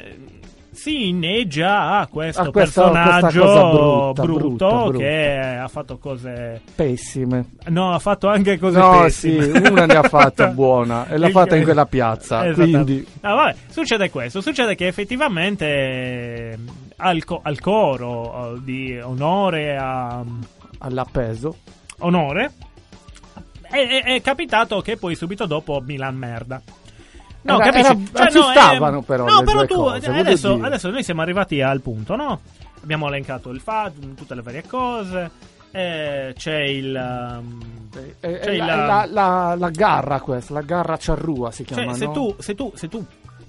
si 0.72 1.08
inneggia 1.08 1.98
a 2.00 2.06
questo 2.06 2.42
A 2.42 2.50
personaggio 2.50 3.40
questa 3.40 3.40
cosa 3.40 3.70
brutta, 3.70 4.22
brutto 4.22 4.38
brutta, 4.48 4.66
brutta. 4.84 4.98
che 4.98 5.38
ha 5.62 5.68
fatto 5.68 5.96
cose 5.98 6.60
Pessime. 6.74 7.46
no 7.68 7.94
ha 7.94 7.98
fatto 7.98 8.28
anche 8.28 8.58
cose 8.58 8.78
No, 8.78 9.00
pessime 9.00 9.42
sì, 9.42 9.70
una 9.70 9.86
ne 9.86 9.94
ha 9.94 10.02
fatta 10.02 10.48
buona 10.52 11.08
e 11.08 11.16
l'ha 11.16 11.30
fatta 11.30 11.56
in 11.56 11.62
quella 11.62 11.86
piazza. 11.86 12.44
Esattamente. 12.46 12.82
Quindi, 12.84 13.06
Ah, 13.22 13.34
vabbè, 13.34 13.54
succede 13.68 14.10
questo, 14.10 14.42
succede 14.42 14.74
che 14.74 14.86
effettivamente 14.86 15.64
eh, 15.66 16.58
al, 16.96 17.24
co- 17.24 17.40
al 17.42 17.58
coro 17.60 18.56
eh, 18.56 18.60
di 18.62 18.98
onore 19.00 19.76
a 19.78 20.22
all'appeso. 20.80 21.56
onore 22.00 22.52
è, 23.70 24.02
è- 24.04 24.20
capitato 24.22 24.80
che 24.80 24.96
poi 24.96 25.14
subito 25.14 25.46
dopo 25.46 25.80
Milan 25.84 26.16
merda. 26.16 26.60
No, 27.42 27.60
Era- 27.60 27.70
capisci? 27.70 28.10
era- 28.14 28.28
ci 28.30 28.38
no, 28.38 28.44
stavano 28.50 28.98
eh, 29.00 29.02
però 29.02 29.24
No, 29.26 29.42
però 29.42 29.64
tu 29.66 29.74
cose, 29.74 30.10
adesso, 30.10 30.58
adesso 30.60 30.90
noi 30.90 31.02
siamo 31.04 31.22
arrivati 31.22 31.60
al 31.62 31.80
punto, 31.80 32.16
no? 32.16 32.40
Abbiamo 32.82 33.06
elencato 33.08 33.50
il 33.50 33.60
FAD, 33.60 34.14
tutte 34.14 34.34
le 34.34 34.42
varie 34.42 34.64
cose. 34.66 35.30
eh, 35.72 36.32
c'è 36.36 36.60
il 36.62 36.94
um, 37.38 37.60
Eh, 38.20 38.30
eh, 38.30 38.40
Cioè, 38.42 38.56
la, 38.56 38.64
la- 38.66 38.86
la- 38.86 39.06
la- 39.10 39.54
la 39.56 39.70
garra 39.70 40.20
questa, 40.20 40.54
la 40.54 40.60
garra 40.62 40.96
ciarrua 40.96 41.50
si 41.50 41.64
chiama, 41.64 41.84
Cioè, 41.90 41.94
se 41.94 42.04
no? 42.06 42.12
tu, 42.12 42.34
se 42.38 42.54
tu, 42.54 42.72
se 42.74 42.88
tu 42.88 43.04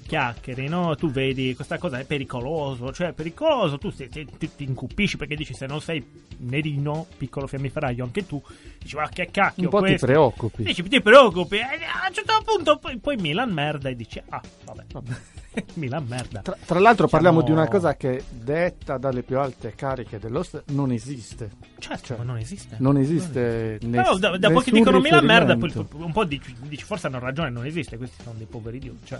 chiacchieri, 0.07 0.67
no? 0.67 0.95
Tu 0.95 1.11
vedi 1.11 1.53
questa 1.53 1.77
cosa 1.77 1.99
è 1.99 2.05
pericoloso, 2.05 2.91
cioè 2.91 3.09
è 3.09 3.13
pericoloso, 3.13 3.77
tu 3.77 3.91
ti, 3.91 4.09
ti- 4.09 4.27
ti- 4.37 4.49
ti 4.55 4.63
incupisci 4.63 5.17
perché 5.17 5.35
dici 5.35 5.53
se 5.53 5.67
non 5.67 5.81
sei 5.81 6.03
nerino, 6.39 7.05
piccolo 7.17 7.45
fiammiferaio, 7.47 8.03
anche 8.03 8.25
tu, 8.25 8.41
dici 8.79 8.95
ma 8.95 9.07
che 9.09 9.29
cacchio 9.29 9.63
Un 9.65 9.69
po' 9.69 9.79
ti 9.81 9.85
questo? 9.87 10.05
preoccupi. 10.07 10.63
Dici, 10.63 10.83
ti 10.83 11.01
preoccupi, 11.01 11.57
e 11.57 11.61
a 11.61 12.07
un 12.07 12.13
certo 12.13 12.33
punto 12.43 12.77
poi, 12.77 12.97
poi 12.97 13.17
Milan 13.17 13.51
merda 13.51 13.89
e 13.89 13.95
dici, 13.95 14.21
ah, 14.29 14.41
vabbè, 14.65 14.83
Milan 15.75 16.05
merda. 16.05 16.41
Tra, 16.41 16.55
tra 16.65 16.79
l'altro 16.79 17.07
parliamo 17.07 17.39
Siamo- 17.41 17.53
di 17.55 17.59
una 17.61 17.67
cosa 17.69 17.95
che 17.95 18.23
detta 18.29 18.97
dalle 18.97 19.23
più 19.23 19.39
alte 19.39 19.73
cariche 19.75 20.19
dell'host 20.19 20.63
non 20.67 20.91
esiste. 20.91 21.49
Certo, 21.79 22.05
Cioè, 22.05 22.17
ma 22.17 22.23
non 22.23 22.37
esiste. 22.37 22.75
Non 22.79 22.97
esiste 22.97 23.79
ness- 23.81 24.03
Però 24.03 24.17
da, 24.17 24.37
da 24.37 24.51
pochi 24.51 24.69
dicono 24.71 24.99
Milan 24.99 25.25
merda, 25.25 25.55
poi 25.57 25.71
un 25.93 26.11
po' 26.11 26.25
dici, 26.25 26.55
dici, 26.61 26.83
forse 26.83 27.07
hanno 27.07 27.19
ragione, 27.19 27.49
non 27.49 27.65
esiste, 27.65 27.97
questi 27.97 28.21
sono 28.23 28.35
dei 28.37 28.45
poveri 28.45 28.77
idioti. 28.77 29.05
Cioè, 29.05 29.19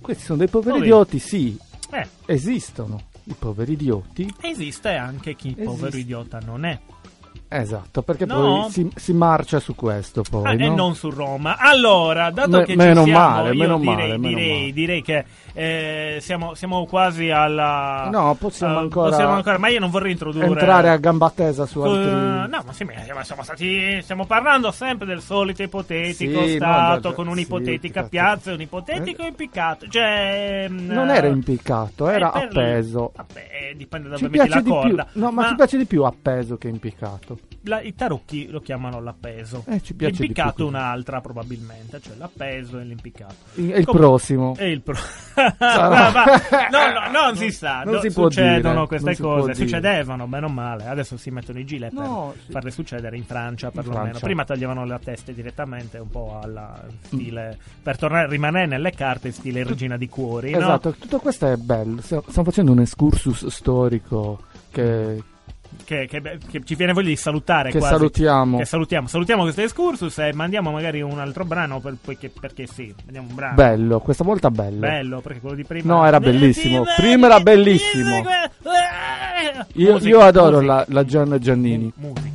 Questi 0.00 0.24
sono 0.24 0.38
dei 0.38 0.48
poveri 0.48 0.70
Poveri. 0.78 0.86
idioti, 0.90 1.18
sì, 1.18 1.56
eh, 1.90 2.06
esistono. 2.26 3.02
I 3.24 3.34
poveri 3.38 3.72
idioti. 3.72 4.32
esiste 4.40 4.94
anche 4.94 5.34
chi 5.34 5.48
Esiste. 5.48 5.64
povero 5.64 5.96
idiota 5.96 6.38
non 6.38 6.64
è. 6.64 6.78
Esatto, 7.50 8.02
perché 8.02 8.26
No. 8.26 8.34
poi 8.62 8.70
si, 8.70 8.90
si 8.94 9.14
marcia 9.14 9.58
su 9.58 9.74
questo 9.74 10.22
poi, 10.28 10.44
Ah, 10.44 10.52
E 10.52 10.68
no? 10.68 10.74
non 10.74 10.94
su 10.94 11.08
Roma. 11.08 11.56
Allora, 11.58 12.30
dato 12.30 12.58
Me- 12.58 12.64
che 12.64 12.76
meno 12.76 13.04
siamo, 13.04 13.18
male, 13.18 13.54
meno 13.54 13.78
direi, 13.78 13.94
male, 13.94 14.18
meno 14.18 14.28
direi, 14.38 14.58
male. 14.60 14.72
direi 14.72 15.02
che 15.02 15.24
eh, 15.54 16.18
siamo, 16.20 16.52
siamo 16.54 16.84
quasi 16.84 17.30
alla. 17.30 18.08
No, 18.12 18.34
possiamo 18.38 18.74
eh, 18.74 18.82
ancora 18.82 19.08
possiamo 19.10 19.32
ancora, 19.32 19.56
ma 19.58 19.68
io 19.68 19.80
non 19.80 19.88
vorrei 19.90 20.12
introdurre. 20.12 20.44
Entrare 20.46 20.90
a 20.90 20.96
gamba 20.98 21.30
tesa 21.34 21.64
su 21.64 21.80
altri... 21.80 22.10
No, 22.10 22.62
ma 22.66 22.72
sì, 22.72 22.84
ma 22.84 23.24
siamo 23.24 23.42
stati. 23.42 23.98
Stiamo 24.02 24.26
parlando 24.26 24.70
sempre 24.70 25.06
del 25.06 25.22
solito 25.22 25.62
ipotetico 25.62 26.44
Sì, 26.44 26.58
no, 26.58 26.66
stato 26.66 27.08
beh, 27.08 27.14
con 27.14 27.24
sì, 27.24 27.30
un'ipotetica 27.30 27.94
cazzo. 28.00 28.08
piazza 28.10 28.50
e 28.50 28.54
un 28.54 28.60
ipotetico 28.60 29.22
impiccato. 29.24 29.88
Cioè. 29.88 30.66
Non 30.68 31.08
eh, 31.08 31.16
era 31.16 31.26
impiccato, 31.28 32.08
era 32.08 32.28
eh, 32.32 32.46
per- 32.48 32.58
appeso. 32.58 33.12
Vabbè, 33.16 33.72
dipende 33.74 34.08
da 34.10 34.16
Ci 34.16 34.24
dove 34.24 34.36
metti 34.36 34.48
la 34.50 34.56
di 34.56 34.62
più. 34.62 34.72
corda. 34.72 35.06
No, 35.14 35.30
ma, 35.32 35.42
ma 35.42 35.48
ci 35.48 35.54
piace 35.54 35.76
di 35.78 35.84
più 35.86 36.04
appeso 36.04 36.56
che 36.58 36.68
impiccato. 36.68 37.37
La- 37.62 37.80
I 37.80 37.94
tarocchi 37.94 38.48
lo 38.48 38.60
chiamano 38.60 39.00
l'appeso. 39.00 39.64
Eh, 39.68 39.82
ci 39.82 39.94
piace 39.94 40.20
L'impiccato 40.22 40.52
così. 40.64 40.68
un'altra, 40.68 41.20
probabilmente. 41.20 42.00
Cioè 42.00 42.16
l'appeso 42.16 42.78
e 42.78 42.84
l'impiccato. 42.84 43.34
Il, 43.54 43.70
il 43.76 43.84
Com- 43.84 43.96
prossimo. 43.96 44.54
E 44.56 44.70
il 44.70 44.80
pro. 44.80 44.94
Sarà- 44.94 45.88
Ma- 45.88 46.10
ma- 46.12 46.68
no, 46.70 47.00
no, 47.00 47.10
non 47.26 47.36
si 47.36 47.50
sa. 47.50 47.82
Non 47.82 47.94
no, 47.94 48.00
si 48.00 48.10
succedono 48.10 48.74
dire, 48.74 48.86
queste 48.86 49.16
cose. 49.22 49.54
Succedevano, 49.54 50.26
bene 50.26 50.46
o 50.46 50.48
male. 50.48 50.86
Adesso 50.86 51.16
si 51.16 51.30
mettono 51.30 51.58
i 51.58 51.64
gilet 51.64 51.92
No, 51.92 52.30
per 52.34 52.42
sì. 52.44 52.52
farle 52.52 52.70
succedere 52.70 53.16
in 53.16 53.24
Francia, 53.24 53.70
perlomeno. 53.70 54.04
Francia. 54.04 54.24
Prima 54.26 54.44
tagliavano 54.44 54.84
le 54.84 54.98
teste 55.02 55.34
direttamente, 55.34 55.98
un 55.98 56.10
po' 56.10 56.38
alla 56.42 56.80
stile. 57.02 57.56
Mm. 57.58 57.82
Per 57.82 57.96
tornare, 57.98 58.28
rimanere 58.28 58.66
nelle 58.66 58.90
carte, 58.92 59.30
stile 59.32 59.62
regina 59.64 59.96
di 59.96 60.08
cuori. 60.08 60.50
no? 60.52 60.58
Esatto, 60.58 60.92
tutto 60.92 61.18
questo 61.18 61.46
è 61.50 61.56
bello. 61.56 62.00
Stiamo 62.00 62.22
stiamo 62.28 62.48
facendo 62.48 62.72
un 62.72 62.80
excursus 62.80 63.46
storico 63.46 64.42
che, 64.70 65.22
Che, 65.84 66.06
che- 66.06 66.38
che 66.50 66.60
ci 66.64 66.74
viene 66.74 66.92
voglia 66.92 67.08
di 67.08 67.16
salutare 67.16 67.70
che 67.70 67.78
quasi. 67.78 67.94
salutiamo. 67.94 68.58
Che 68.58 68.64
salutiamo. 68.66 69.06
Salutiamo 69.06 69.42
questo 69.42 69.62
excursus 69.62 70.18
e 70.18 70.32
mandiamo 70.34 70.70
magari 70.70 71.00
un 71.00 71.18
altro 71.18 71.44
brano 71.44 71.80
per- 71.80 71.96
perché, 72.04 72.28
perché 72.30 72.66
sì, 72.66 72.92
mandiamo 73.04 73.28
un 73.28 73.34
brano. 73.34 73.54
Bello, 73.54 74.00
questa 74.00 74.22
volta 74.24 74.50
bello. 74.50 74.80
Bello, 74.80 75.20
perché 75.20 75.40
quello 75.40 75.56
di 75.56 75.64
prima 75.64 75.94
No, 75.94 76.06
era 76.06 76.20
bellissimo. 76.20 76.84
Prima 76.96 77.26
era 77.26 77.40
bellissimo. 77.40 78.22
Io, 79.74 79.92
Musica, 79.92 80.08
io 80.08 80.20
adoro 80.20 80.56
musica. 80.56 80.72
la, 80.74 80.84
la 80.88 81.04
Gianna 81.04 81.38
Giannini. 81.38 81.92
Mu- 81.96 82.08
musica. 82.08 82.27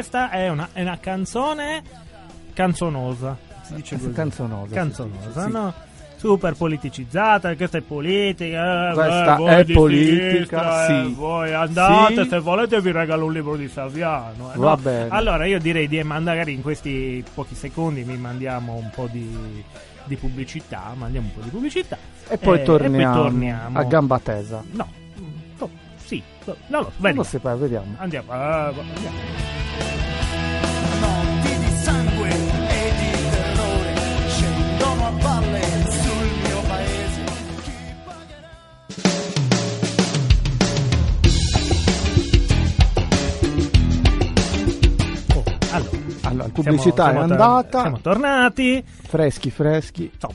Questa 0.00 0.30
è 0.30 0.48
una, 0.48 0.68
è 0.72 0.80
una 0.80 0.98
canzone 0.98 1.82
canzonosa. 2.54 3.36
Si 3.62 3.74
dice 3.74 3.94
Eh, 3.96 3.98
così. 3.98 4.12
canzonosa, 4.12 4.74
Canzonosa, 4.74 5.44
sì, 5.44 5.50
no? 5.52 5.74
Super 6.16 6.54
politicizzata, 6.54 7.54
questa 7.54 7.78
è 7.78 7.80
politica. 7.82 8.90
eh, 8.90 8.94
Questa 8.94 9.34
eh, 9.34 9.36
voi 9.38 9.48
è 9.54 9.64
di 9.64 9.72
politica, 9.74 10.26
sinistra, 10.26 10.86
eh, 10.86 11.04
sì. 11.04 11.14
voi 11.14 11.52
andate, 11.54 12.22
Sì. 12.22 12.28
se 12.30 12.38
volete 12.40 12.80
vi 12.80 12.92
regalo 12.92 13.26
un 13.26 13.32
libro 13.32 13.56
di 13.56 13.68
Saviano. 13.68 14.52
eh, 14.54 14.56
Va 14.58 14.70
no? 14.70 14.76
bene. 14.76 15.08
Allora, 15.10 15.44
io 15.44 15.58
direi 15.58 15.86
di 15.86 16.02
magari 16.02 16.52
in 16.54 16.62
questi 16.62 17.22
pochi 17.34 17.54
secondi 17.54 18.02
mi 18.04 18.16
mandiamo 18.16 18.74
un 18.74 18.90
po' 18.94 19.06
di, 19.10 19.62
di 20.04 20.16
pubblicità. 20.16 20.92
Mandiamo 20.94 21.26
un 21.28 21.34
po' 21.34 21.40
di 21.42 21.50
pubblicità. 21.50 21.96
E 22.28 22.38
poi, 22.38 22.58
Eh, 22.60 22.62
torniamo, 22.62 22.96
e 22.98 23.04
poi 23.04 23.22
torniamo. 23.30 23.78
a 23.78 23.84
gamba 23.84 24.18
tesa. 24.18 24.62
No, 24.72 24.88
no, 26.68 26.80
lo 26.80 26.92
so, 26.98 27.12
Non 27.12 27.24
si 27.24 27.38
fa, 27.38 27.54
vediamo. 27.56 27.94
Andiamo, 27.98 28.32
ah, 28.32 28.66
andiamo. 28.66 29.18
Notti 31.00 31.58
di 31.58 31.70
sangue 31.82 32.28
e 32.28 32.92
di 32.98 33.30
terrore 33.30 33.94
scendono 34.28 35.06
a 35.06 35.10
valle 35.10 35.60
sul 35.90 36.26
mio 36.42 36.60
paese. 36.68 37.22
Chi 37.62 37.72
pagherà? 38.04 39.60
Oh, 45.34 45.44
allora, 46.22 46.48
pubblicità 46.48 47.04
siamo- 47.04 47.22
è 47.22 47.26
siamo 47.26 47.26
tor- 47.26 47.40
andata. 47.40 47.80
siamo 47.80 48.00
tornati. 48.00 48.84
Freschi, 48.86 49.50
freschi. 49.50 50.10
Insomma, 50.12 50.34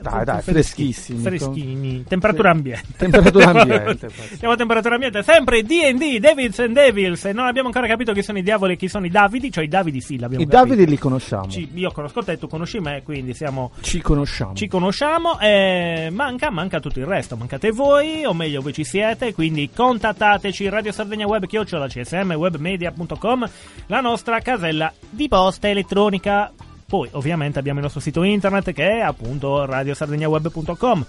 Dai, 0.00 0.24
dai, 0.24 0.42
freschi- 0.42 0.92
freschissimi. 0.92 1.20
Freschini. 1.20 2.04
Temperatura 2.04 2.50
ambiente. 2.50 2.86
Temperatura 2.96 3.50
ambiente. 3.60 4.08
Siamo 4.38 4.54
a 4.54 4.56
temperatura 4.56 4.94
ambiente, 4.94 5.22
sempre 5.22 5.62
D&D, 5.62 6.18
Devils 6.18 6.58
and 6.60 6.72
Devils. 6.74 7.24
E 7.26 7.32
non 7.32 7.46
abbiamo 7.46 7.68
ancora 7.68 7.86
capito 7.86 8.12
chi 8.12 8.22
sono 8.22 8.38
i 8.38 8.42
diavoli 8.42 8.72
e 8.74 8.76
chi 8.76 8.88
sono 8.88 9.06
i 9.06 9.10
Davidi. 9.10 9.50
Cioè 9.50 9.64
i 9.64 9.68
Davidi 9.68 10.00
sì, 10.00 10.18
l'abbiamo 10.18 10.42
I 10.44 10.46
capito. 10.46 10.64
Davidi 10.64 10.90
li 10.90 10.98
conosciamo. 10.98 11.48
Ci- 11.48 11.70
io 11.74 11.90
conosco 11.92 12.22
te, 12.22 12.38
tu 12.38 12.46
conosci 12.48 12.80
me, 12.80 13.02
quindi 13.02 13.34
siamo 13.34 13.72
Ci 13.80 14.00
conosciamo. 14.00 14.54
ci 14.54 14.66
conosciamo 14.68 15.38
e 15.40 16.08
manca, 16.12 16.50
manca 16.50 16.80
tutto 16.80 16.98
il 16.98 17.06
resto, 17.06 17.36
mancate 17.36 17.70
voi, 17.70 18.24
o 18.24 18.32
meglio 18.32 18.60
voi 18.62 18.72
ci 18.72 18.84
siete, 18.84 19.34
quindi 19.34 19.70
contattateci 19.74 20.68
Radio 20.68 20.92
Sardegna 20.92 21.26
Web 21.26 21.46
chiocciola 21.46 21.86
csmwebmedia.com, 21.88 23.50
la 23.86 24.00
nostra 24.00 24.40
casella 24.40 24.92
di 25.08 25.28
posta 25.28 25.68
elettronica. 25.68 26.52
Poi 26.90 27.08
ovviamente 27.12 27.58
abbiamo 27.60 27.78
il 27.78 27.84
nostro 27.84 28.00
sito 28.02 28.24
internet 28.24 28.72
che 28.72 28.96
è 28.98 29.00
appunto 29.00 29.64
radiosardegnaweb.com. 29.64 31.06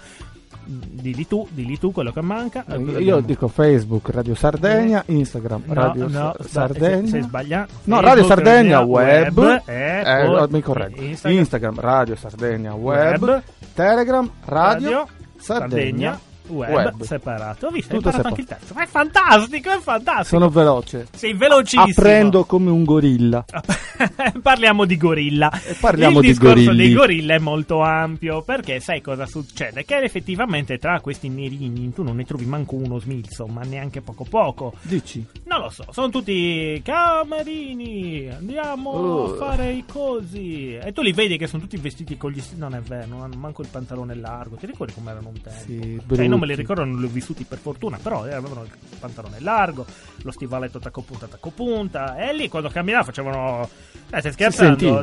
Dili 0.64 1.26
tu, 1.26 1.44
dili 1.50 1.76
tu 1.76 1.90
quello 1.90 2.12
che 2.12 2.20
manca. 2.20 2.64
Eh, 2.68 2.74
Eh, 2.74 2.78
Io 2.78 2.92
abbiamo- 2.98 3.20
dico 3.22 3.48
Facebook, 3.48 4.10
Radio 4.10 4.36
Sardegna, 4.36 5.02
Instagram, 5.06 5.62
No, 5.66 5.74
Radio 5.74 6.06
no, 6.08 6.34
Sardegna. 6.46 6.98
sei- 7.00 7.08
sei 7.08 7.22
sbagliato. 7.22 7.72
No, 7.84 8.00
Radio 8.00 8.24
Sardegna 8.24 8.80
Web. 8.80 9.62
eh, 9.66 10.02
Eh, 10.04 10.24
poi- 10.24 10.34
no, 10.36 10.46
mi 10.50 10.60
correggo. 10.62 11.02
Instagram, 11.02 11.38
Instagram, 11.40 11.80
Radio 11.80 12.14
Sardegna 12.14 12.74
Web. 12.74 13.22
Web. 13.22 13.42
Telegram, 13.74 14.30
Radio, 14.44 14.88
Radio 14.90 15.06
Sardegna. 15.38 16.20
Web, 16.48 16.70
Web. 16.74 17.02
separato. 17.02 17.66
Ho 17.66 17.70
visto, 17.70 17.92
hai 17.94 17.98
Tutto 17.98 18.08
imparato 18.10 18.28
anche 18.28 18.40
il 18.42 18.46
terzo. 18.46 18.74
Ma 18.74 18.82
è 18.82 18.86
fantastico, 18.86 19.70
è 19.70 19.78
fantastico. 19.80 20.24
Sono 20.24 20.48
veloce. 20.50 21.06
Sei 21.12 21.32
velocissimo. 21.34 21.84
Apprendo 21.84 22.44
come 22.44 22.70
un 22.70 22.84
gorilla. 22.84 23.44
parliamo 24.42 24.84
di 24.84 24.96
gorilla. 24.96 25.50
E 25.64 25.74
parliamo 25.78 26.16
il 26.18 26.22
di 26.22 26.28
discorso 26.28 26.54
gorilli. 26.64 26.76
dei 26.76 26.92
gorilla 26.94 27.34
è 27.34 27.38
molto 27.38 27.80
ampio 27.82 28.42
perché 28.42 28.80
sai 28.80 29.00
cosa 29.00 29.26
succede? 29.26 29.84
Che 29.84 29.96
effettivamente 29.96 30.78
tra 30.78 31.00
questi 31.00 31.28
nerini 31.28 31.92
tu 31.92 32.02
non 32.02 32.16
ne 32.16 32.24
trovi 32.24 32.44
manco 32.46 32.76
uno 32.76 32.98
smilzo, 32.98 33.46
ma 33.46 33.62
neanche 33.62 34.00
poco 34.00 34.24
poco. 34.24 34.74
Dici? 34.82 35.24
Non 35.44 35.60
lo 35.60 35.70
so, 35.70 35.86
sono 35.90 36.08
tutti 36.10 36.80
camerini. 36.84 38.28
Andiamo 38.28 38.90
Oh. 38.90 39.32
a 39.32 39.36
fare 39.36 39.72
i 39.72 39.84
cosi. 39.86 40.74
E 40.74 40.92
tu 40.92 41.02
li 41.02 41.12
vedi 41.12 41.36
che 41.36 41.46
sono 41.46 41.62
tutti 41.62 41.76
vestiti 41.76 42.16
con 42.16 42.30
gli. 42.30 42.40
Non 42.56 42.74
è 42.74 42.80
vero, 42.80 43.06
non 43.06 43.22
hanno 43.22 43.36
manco 43.36 43.62
il 43.62 43.68
pantalone 43.70 44.14
largo. 44.14 44.56
Ti 44.56 44.66
ricordi 44.66 44.92
com'erano 44.92 45.28
un 45.28 45.40
tempo? 45.40 45.60
Sì, 45.64 46.00
Cioè, 46.14 46.26
non 46.26 46.38
me 46.40 46.46
li 46.46 46.54
ricordo, 46.54 46.84
non 46.84 46.98
li 46.98 47.06
ho 47.06 47.08
vissuti 47.08 47.44
per 47.44 47.58
fortuna, 47.58 47.98
però 48.02 48.26
eh, 48.26 48.34
avevano 48.34 48.62
il 48.62 48.70
pantalone 48.98 49.40
largo, 49.40 49.84
lo 50.22 50.30
stivaletto 50.30 50.78
tacco 50.78 51.02
punta, 51.02 51.26
tacco 51.26 51.50
punta, 51.50 52.16
e 52.16 52.34
lì 52.34 52.48
quando 52.48 52.68
camminava 52.68 53.04
facevano. 53.04 53.68
Eh, 54.14 54.20
stai 54.20 54.32
scherzando? 54.32 54.98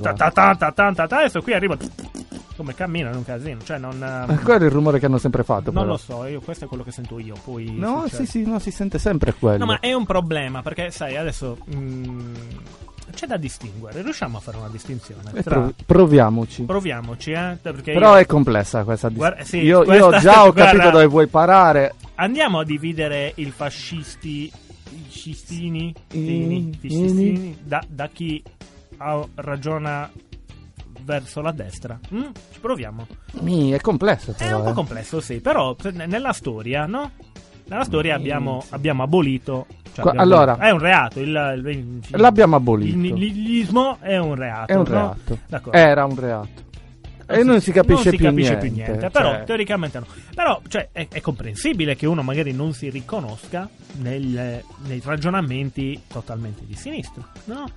adesso 1.15 1.41
qui 1.41 1.53
arriva. 1.53 1.77
Come 2.55 2.75
camminano 2.75 3.15
è 3.15 3.17
un 3.17 3.23
casino, 3.23 3.61
cioè 3.63 3.77
non. 3.77 4.03
ehm, 4.03 4.31
Eh, 4.31 4.35
Quello 4.43 4.63
è 4.63 4.65
il 4.65 4.71
rumore 4.71 4.99
che 4.99 5.05
hanno 5.05 5.17
sempre 5.17 5.43
fatto. 5.43 5.71
non 5.71 5.83
però. 5.83 5.93
lo 5.93 5.97
so, 5.97 6.25
io, 6.25 6.41
questo 6.41 6.65
è 6.65 6.67
quello 6.67 6.83
che 6.83 6.91
sento 6.91 7.17
io. 7.17 7.35
Poi 7.41 7.71
No, 7.71 8.05
sì, 8.11 8.25
sì, 8.25 8.45
no, 8.45 8.59
si 8.59 8.69
sente 8.71 8.99
sempre 8.99 9.33
quello. 9.33 9.59
No, 9.59 9.65
ma 9.65 9.79
è 9.79 9.93
un 9.93 10.05
problema 10.05 10.61
perché, 10.61 10.91
sai, 10.91 11.15
adesso 11.15 11.57
mm, 11.73 12.33
c'è 13.15 13.27
da 13.27 13.37
distinguere. 13.37 14.01
Riusciamo 14.01 14.37
a 14.37 14.41
fare 14.41 14.57
una 14.57 14.67
distinzione 14.67 15.21
Eh, 15.33 15.41
tra. 15.41 15.55
prov- 15.55 15.73
proviamoci. 15.85 16.63
Proviamoci, 16.63 17.31
eh? 17.31 17.57
Però 17.61 18.13
io- 18.15 18.17
è 18.17 18.25
complessa 18.25 18.83
questa 18.83 19.07
dis- 19.07 19.17
Guarda- 19.17 19.43
sì, 19.45 19.57
io, 19.59 19.79
io 19.83 20.07
questa- 20.09 20.17
già 20.19 20.43
ho 20.45 20.51
guarda- 20.51 20.71
capito 20.71 20.89
dove 20.91 21.05
vuoi 21.05 21.27
parare. 21.27 21.95
andiamo 22.15 22.59
a 22.59 22.65
dividere 22.65 23.31
i 23.35 23.49
fascisti, 23.55 24.51
i 24.91 25.05
scistini, 25.09 25.87
I- 25.87 25.93
tini, 26.09 26.77
fiscistini, 26.77 27.57
da, 27.63 27.81
da 27.87 28.07
chi 28.11 28.43
ragiona 29.35 30.09
verso 31.03 31.41
la 31.41 31.51
destra. 31.51 31.99
Mm? 32.13 32.21
Ci 32.51 32.59
proviamo. 32.59 33.07
Mi, 33.41 33.71
è 33.71 33.79
complesso 33.79 34.31
È 34.31 34.35
però. 34.35 34.57
un 34.57 34.63
po' 34.65 34.69
eh. 34.69 34.73
complesso, 34.73 35.21
sì, 35.21 35.39
però 35.39 35.75
nella 35.93 36.33
storia, 36.33 36.85
no? 36.85 37.11
Nella 37.65 37.83
storia 37.83 38.15
abbiamo, 38.15 38.63
abbiamo 38.69 39.03
abolito. 39.03 39.65
cioè 39.93 40.05
abbiamo 40.07 40.21
allora- 40.21 40.51
abolito- 40.53 40.67
è 40.67 40.71
un 40.71 40.79
reato. 40.79 41.19
Il, 41.19 41.53
il- 41.57 41.67
il- 41.67 42.19
L'abbiamo 42.19 42.55
abolito. 42.55 42.97
nichilismo 42.97 43.97
è 44.01 44.17
un 44.17 44.35
reato. 44.35 44.71
È 44.71 44.75
un 44.75 44.83
no? 44.87 44.91
reato. 44.91 45.37
D'accordo. 45.47 45.77
Era 45.77 46.05
un 46.05 46.15
reato. 46.19 46.67
E 47.31 47.43
non 47.43 47.61
si 47.61 47.71
capisce, 47.71 48.05
non 48.05 48.11
si 48.11 48.17
più, 48.17 48.25
capisce 48.25 48.49
niente, 48.55 48.67
più 48.67 48.75
niente, 48.75 49.09
però 49.11 49.31
cioè, 49.35 49.43
teoricamente 49.43 49.99
no. 49.99 50.05
Però 50.33 50.61
cioè, 50.67 50.89
è, 50.91 51.07
è 51.11 51.21
comprensibile 51.21 51.95
che 51.95 52.07
uno 52.07 52.23
magari 52.23 52.53
non 52.53 52.73
si 52.73 52.89
riconosca 52.89 53.69
nel- 53.97 54.63
nei 54.87 55.01
ragionamenti 55.05 56.01
totalmente 56.07 56.65
di 56.65 56.73
sinistra, 56.73 57.23
no? 57.45 57.69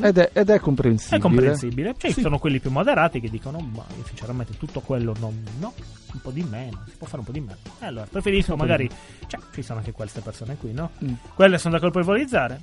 Ed, 0.00 0.18
è, 0.18 0.30
ed 0.32 0.50
è 0.50 0.58
comprensibile. 0.60 1.16
È 1.16 1.20
comprensibile. 1.20 1.94
Cioè, 1.96 2.10
Sì. 2.10 2.16
ci 2.16 2.22
sono 2.22 2.38
quelli 2.38 2.58
più 2.60 2.70
moderati 2.70 3.20
che 3.20 3.28
dicono: 3.30 3.58
Ma 3.60 3.84
io 3.96 4.04
sinceramente 4.06 4.56
tutto 4.58 4.80
quello 4.80 5.14
non. 5.20 5.44
No, 5.58 5.72
un 6.12 6.20
po' 6.20 6.30
di 6.30 6.42
meno. 6.42 6.82
Si 6.88 6.96
può 6.96 7.06
fare 7.06 7.18
un 7.20 7.24
po' 7.24 7.32
di 7.32 7.40
meno. 7.40 7.56
E 7.80 7.86
allora 7.86 8.06
preferisco 8.10 8.56
magari. 8.56 8.88
Cioè, 9.26 9.40
ci 9.52 9.62
sono 9.62 9.78
anche 9.78 9.92
queste 9.92 10.20
persone 10.20 10.56
qui, 10.56 10.72
no? 10.72 10.90
Mm. 11.04 11.12
Quelle 11.34 11.58
sono 11.58 11.74
da 11.74 11.80
colpevolizzare? 11.80 12.60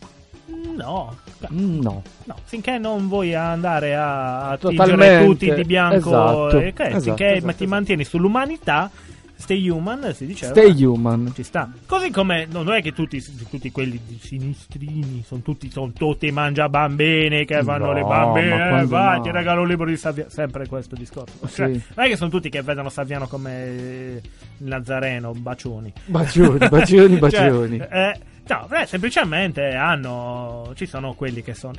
No. 0.75 1.15
Mm, 1.53 1.79
No. 1.79 2.01
No, 2.25 2.35
finché 2.43 2.77
non 2.77 3.07
vuoi 3.07 3.33
andare 3.33 3.95
a, 3.95 4.57
tingere 4.59 5.23
tutti 5.25 5.53
di 5.53 5.63
bianco, 5.63 6.09
Esatto. 6.09 6.59
e 6.59 6.73
che- 6.73 6.83
Esatto, 6.87 7.01
finché 7.01 7.25
esatto, 7.35 7.45
ti 7.47 7.53
esatto. 7.53 7.67
mantieni 7.67 8.03
sull'umanità, 8.03 8.89
stay 9.41 9.67
human, 9.69 10.13
si 10.13 10.25
diceva. 10.25 10.53
Stay 10.53 10.83
human. 10.83 11.31
Ci 11.33 11.43
sta. 11.43 11.69
Così 11.85 12.09
come 12.11 12.47
no, 12.49 12.63
non 12.63 12.75
è 12.75 12.81
che 12.81 12.93
tutti, 12.93 13.21
tutti 13.49 13.71
quelli 13.71 13.99
di 14.07 14.17
sinistrini 14.21 15.23
sono 15.25 15.41
tutti, 15.41 15.69
sono 15.69 15.91
tutti 15.91 16.31
mangia 16.31 16.69
bambine 16.69 17.43
che 17.45 17.61
vanno 17.61 17.87
No, 17.87 17.93
le 17.93 18.01
bambine, 18.03 18.65
eh, 18.65 18.69
quando 18.69 18.87
vai, 18.89 19.17
no? 19.17 19.23
ti 19.23 19.31
regalo 19.31 19.61
un 19.61 19.67
libro 19.67 19.85
di 19.85 19.97
Saviano. 19.97 20.29
Sempre 20.29 20.67
questo 20.67 20.95
discorso. 20.95 21.47
Cioè, 21.47 21.73
Sì. 21.73 21.83
non 21.95 22.05
è 22.05 22.09
che 22.09 22.15
sono 22.15 22.29
tutti 22.29 22.49
che 22.49 22.61
vedono 22.61 22.89
Saviano 22.89 23.27
come 23.27 23.65
eh, 23.65 24.21
Nazareno, 24.59 25.33
bacioni. 25.33 25.91
Bacioni, 26.05 26.57
bacioni, 26.69 27.09
Cioè, 27.19 27.19
bacioni. 27.19 27.77
eh, 27.77 28.19
no, 28.47 28.67
eh, 28.71 28.85
semplicemente 28.85 29.73
hanno. 29.73 30.71
Ci 30.75 30.85
sono 30.85 31.13
quelli 31.13 31.41
che 31.41 31.53
sono. 31.53 31.73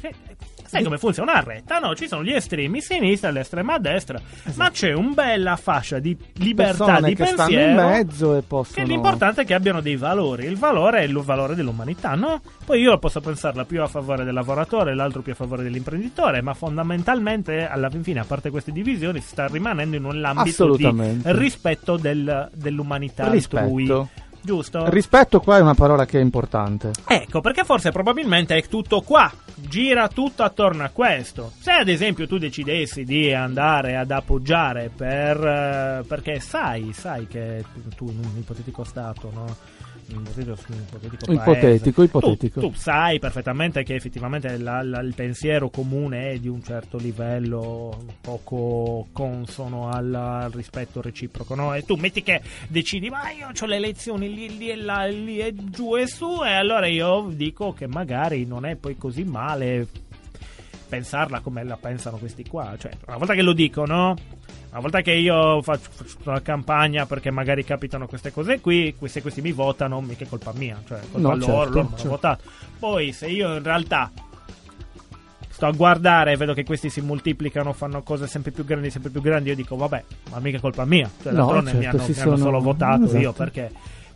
Sai 0.72 0.82
come 0.84 0.96
funziona 0.98 1.32
una 1.32 1.42
retta? 1.42 1.78
No, 1.78 1.94
ci 1.94 2.08
sono 2.08 2.22
gli 2.24 2.32
estremi 2.32 2.80
sinistra 2.80 3.28
e 3.28 3.32
l'estrema 3.32 3.78
destra, 3.78 4.18
ma 4.54 4.70
c'è 4.70 4.92
un 4.94 5.12
bella 5.12 5.56
fascia 5.56 5.98
di 5.98 6.16
libertà 6.36 6.84
Persone 6.84 7.08
di 7.08 7.14
che 7.14 7.26
stanno 7.26 7.50
in 7.50 7.56
pensiero. 7.58 7.88
mezzo 7.88 8.36
e 8.36 8.40
Che 8.40 8.46
possono... 8.46 8.86
l'importante 8.86 9.42
è 9.42 9.44
che 9.44 9.52
abbiano 9.54 9.80
dei 9.82 9.96
valori. 9.96 10.46
Il 10.46 10.56
valore 10.56 11.00
è 11.00 11.02
il 11.02 11.12
valore 11.18 11.54
dell'umanità, 11.54 12.14
no? 12.14 12.40
Poi 12.64 12.80
io 12.80 12.96
posso 12.98 13.20
pensarla 13.20 13.64
più 13.66 13.82
a 13.82 13.86
favore 13.86 14.24
del 14.24 14.32
lavoratore, 14.32 14.94
l'altro 14.94 15.20
più 15.20 15.32
a 15.32 15.34
favore 15.36 15.62
dell'imprenditore, 15.62 16.40
ma 16.40 16.54
fondamentalmente, 16.54 17.66
alla 17.68 17.90
fin 17.90 18.02
fine, 18.02 18.20
a 18.20 18.24
parte 18.24 18.48
queste 18.50 18.72
divisioni, 18.72 19.20
si 19.20 19.28
sta 19.28 19.46
rimanendo 19.48 19.96
in 19.96 20.04
un 20.04 20.24
ambito 20.24 20.74
di 20.74 21.20
rispetto 21.24 21.96
del- 21.98 22.48
dell'umanità 22.54 23.24
altrui. 23.24 23.86
Giusto? 24.42 24.90
Rispetto 24.90 25.40
qua 25.40 25.58
è 25.58 25.60
una 25.60 25.74
parola 25.74 26.04
che 26.04 26.18
è 26.18 26.22
importante. 26.22 26.90
Ecco, 27.06 27.40
perché 27.40 27.62
forse 27.64 27.92
probabilmente 27.92 28.56
è 28.56 28.66
tutto 28.66 29.00
qua, 29.02 29.30
gira 29.54 30.08
tutto 30.08 30.42
attorno 30.42 30.82
a 30.82 30.88
questo. 30.88 31.52
Se 31.58 31.70
ad 31.70 31.88
esempio 31.88 32.26
tu 32.26 32.38
decidessi 32.38 33.04
di 33.04 33.32
andare 33.32 33.96
ad 33.96 34.10
appoggiare 34.10 34.90
per, 34.94 35.36
eh, 35.36 36.04
perché 36.06 36.40
sai, 36.40 36.92
sai 36.92 37.28
che 37.28 37.64
tu, 37.72 37.88
tu 37.94 38.10
in 38.10 38.18
un 38.18 38.36
ipotetico 38.36 38.82
stato, 38.82 39.30
no? 39.32 39.56
Ipotetico, 40.12 40.52
ipotetico 40.72 41.32
Ipotetico, 41.32 42.02
ipotetico. 42.02 42.60
Tu, 42.60 42.70
tu 42.70 42.74
sai 42.76 43.18
perfettamente 43.18 43.82
che 43.82 43.94
effettivamente 43.94 44.56
la- 44.58 44.82
la- 44.82 45.00
il 45.00 45.14
pensiero 45.14 45.70
comune 45.70 46.30
è 46.32 46.38
di 46.38 46.48
un 46.48 46.62
certo 46.62 46.98
livello 46.98 48.04
poco 48.20 49.08
consono 49.12 49.88
al, 49.88 50.14
al 50.14 50.50
rispetto 50.52 51.00
reciproco, 51.00 51.54
no? 51.54 51.74
E 51.74 51.84
tu 51.84 51.94
metti 51.96 52.22
che 52.22 52.40
decidi, 52.68 53.08
ma 53.10 53.30
io 53.30 53.48
ho 53.58 53.66
le 53.66 53.78
lezioni 53.78 54.32
lì, 54.32 54.56
lì 54.58 54.70
e 54.70 54.76
là, 54.76 55.04
lì 55.06 55.38
e 55.38 55.54
giù 55.54 55.96
e 55.96 56.06
su, 56.06 56.42
e 56.44 56.52
allora 56.52 56.86
io 56.86 57.28
dico 57.32 57.72
che 57.72 57.86
magari 57.86 58.44
non 58.44 58.64
è 58.66 58.76
poi 58.76 58.96
così 58.96 59.24
male 59.24 59.86
pensarla 60.88 61.40
come 61.40 61.64
la 61.64 61.76
pensano 61.80 62.18
questi 62.18 62.44
qua. 62.46 62.74
Cioè, 62.78 62.90
una 63.06 63.16
volta 63.16 63.34
che 63.34 63.42
lo 63.42 63.52
dico, 63.54 63.86
no? 63.86 64.14
Una 64.72 64.80
volta 64.80 65.02
che 65.02 65.12
io 65.12 65.60
faccio, 65.60 65.90
faccio 65.92 66.16
una 66.30 66.40
campagna 66.40 67.04
perché 67.04 67.30
magari 67.30 67.62
capitano 67.62 68.06
queste 68.06 68.32
cose 68.32 68.58
qui, 68.60 68.94
se 69.04 69.20
questi 69.20 69.42
mi 69.42 69.52
votano, 69.52 70.00
mica 70.00 70.24
è 70.24 70.28
colpa 70.28 70.52
mia, 70.54 70.80
cioè 70.86 70.98
colpa 71.12 71.28
No, 71.28 71.36
loro, 71.36 71.44
certo, 71.44 71.68
loro 71.68 71.80
hanno 71.80 71.88
certo. 71.90 72.08
votato. 72.08 72.42
Poi 72.78 73.12
se 73.12 73.26
io 73.26 73.54
in 73.54 73.62
realtà 73.62 74.10
sto 75.48 75.66
a 75.66 75.72
guardare 75.72 76.32
e 76.32 76.36
vedo 76.36 76.54
che 76.54 76.64
questi 76.64 76.88
si 76.88 77.02
moltiplicano, 77.02 77.74
fanno 77.74 78.02
cose 78.02 78.26
sempre 78.26 78.50
più 78.50 78.64
grandi, 78.64 78.88
sempre 78.90 79.10
più 79.10 79.20
grandi, 79.20 79.50
io 79.50 79.54
dico 79.54 79.76
vabbè, 79.76 80.04
ma 80.30 80.38
mica 80.40 80.56
è 80.56 80.60
colpa 80.60 80.86
mia, 80.86 81.10
cioè 81.22 81.32
No, 81.32 81.38
d'altronde 81.40 81.72
mi 81.74 81.82
certo, 81.82 81.96
hanno, 81.98 82.06
mi 82.06 82.12
hanno 82.14 82.22
sono- 82.22 82.36
solo 82.36 82.60
votato 82.60 83.02
io 83.04 83.18
esatto. 83.18 83.32
perché 83.32 83.72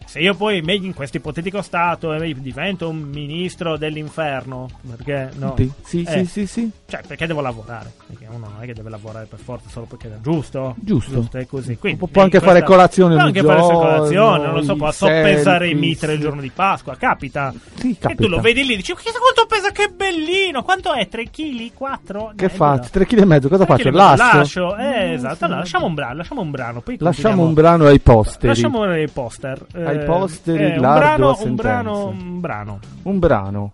se 0.06 0.20
io 0.20 0.34
poi 0.34 0.62
in 0.64 0.94
questo 0.94 1.16
ipotetico 1.18 1.60
stato 1.62 2.14
eh, 2.14 2.34
divento 2.38 2.88
un 2.88 2.96
ministro 3.02 3.76
dell'inferno, 3.76 4.68
perché 4.96 5.30
no? 5.36 5.54
Sì, 5.56 5.70
sì, 5.84 6.02
Eh, 6.02 6.24
sì, 6.24 6.26
sì, 6.26 6.46
sì. 6.46 6.70
Cioè, 6.86 7.00
perché 7.06 7.26
devo 7.26 7.40
lavorare? 7.40 7.92
Perché 8.06 8.26
uno 8.28 8.48
non 8.48 8.62
è 8.62 8.66
che 8.66 8.72
deve 8.72 8.88
lavorare 8.90 9.26
per 9.26 9.38
forza 9.40 9.68
solo 9.68 9.86
perché 9.86 10.08
è 10.08 10.20
giusto. 10.22 10.74
Giusto. 10.78 11.26
è 11.32 11.46
così. 11.46 11.76
Quindi, 11.76 11.98
Può- 11.98 12.08
può 12.08 12.22
anche 12.22 12.36
in 12.36 12.42
fare 12.42 12.62
colazione 12.62 13.14
può 13.14 13.24
ogni 13.24 13.36
anche 13.36 13.46
fare 13.48 13.60
colazione, 13.60 14.44
non 14.46 14.54
lo 14.54 14.62
so, 14.62 14.72
i 14.72 14.76
può 14.76 14.90
soppesare 14.92 15.66
i 15.66 15.70
selfie, 15.70 15.88
mitre 15.88 16.12
il 16.14 16.20
giorno 16.20 16.40
di 16.40 16.50
Pasqua, 16.54 16.94
capita. 16.96 17.52
Sì, 17.74 17.90
E 17.90 17.96
capita. 17.98 18.22
tu 18.22 18.28
lo 18.28 18.40
vedi 18.40 18.64
lì 18.64 18.74
e 18.74 18.76
dici, 18.76 18.94
chissà 18.94 19.18
quanto 19.18 19.46
pesa, 19.46 19.70
che 19.72 19.88
bellino! 19.94 20.62
Quanto 20.62 20.92
è? 20.92 21.08
3 21.08 21.24
kg? 21.30 21.72
4? 21.74 22.32
Che 22.36 22.48
faccio? 22.48 22.88
3 22.92 23.06
kg 23.06 23.18
e 23.18 23.24
mezzo, 23.24 23.48
cosa 23.48 23.66
faccio? 23.66 23.90
Lascio? 23.90 24.36
Lascio? 24.36 24.76
Eh, 24.76 25.12
esatto, 25.14 25.44
allora, 25.46 25.60
lasciamo 25.60 25.86
un 25.86 25.94
brano, 25.94 26.14
lasciamo 26.14 26.40
un 26.40 26.50
brano, 26.50 26.80
poi 26.80 26.96
Lasciamo 27.00 27.42
un 27.44 27.54
brano 27.54 27.86
ai 27.86 27.98
posteri. 28.00 28.48
Lasciamo 28.48 28.94
i 28.96 29.08
poster. 29.08 29.64
Ai 29.96 30.02
Eh, 30.02 30.04
posteri, 30.04 30.62
eh, 30.62 30.74
un 30.76 30.80
l'ardua 30.82 31.16
brano, 31.16 31.36
un 31.42 31.54
brano, 31.54 32.06
un 32.08 32.40
brano. 32.40 32.78
Un 33.04 33.18
brano. 33.18 33.72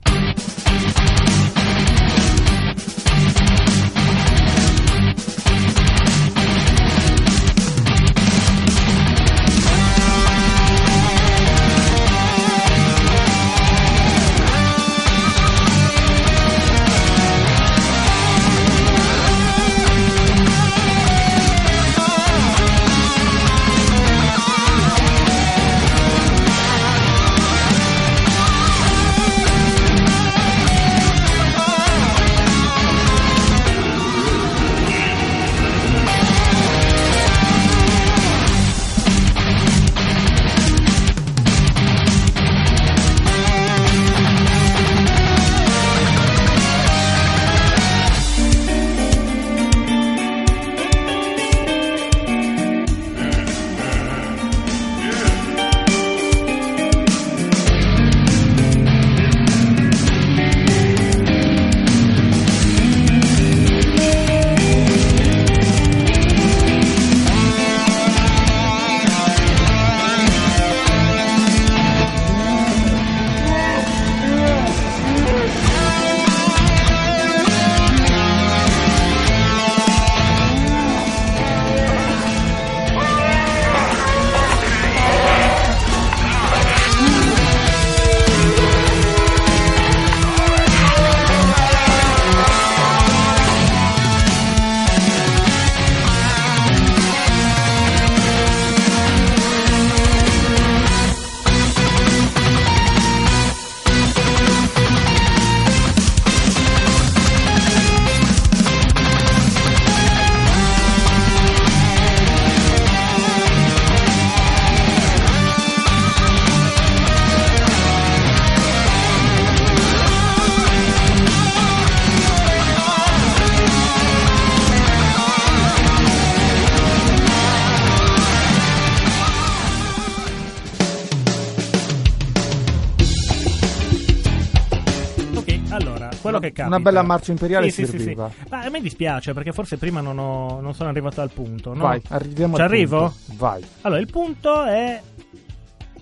Quello 136.22 136.38
Una- 136.38 136.46
che 136.46 136.52
capita. 136.54 136.74
una 136.74 136.82
bella 136.82 137.02
marcia 137.02 137.32
imperiale 137.32 137.68
Sì, 137.70 137.84
sì, 137.86 137.98
sì. 137.98 138.14
Ma 138.14 138.30
a 138.48 138.70
me 138.70 138.80
dispiace 138.80 139.34
perché 139.34 139.52
forse 139.52 139.76
prima 139.76 140.00
non, 140.00 140.18
ho- 140.18 140.60
non 140.62 140.72
sono 140.74 140.88
arrivato 140.88 141.20
al 141.20 141.30
punto. 141.30 141.74
No? 141.74 141.82
Vai, 141.82 142.00
arriviamo 142.08 142.56
Ci 142.56 142.62
arrivo? 142.62 142.98
punto. 143.00 143.34
Vai. 143.44 143.62
Allora, 143.82 144.00
il 144.00 144.10
punto 144.10 144.62
è. 144.64 145.02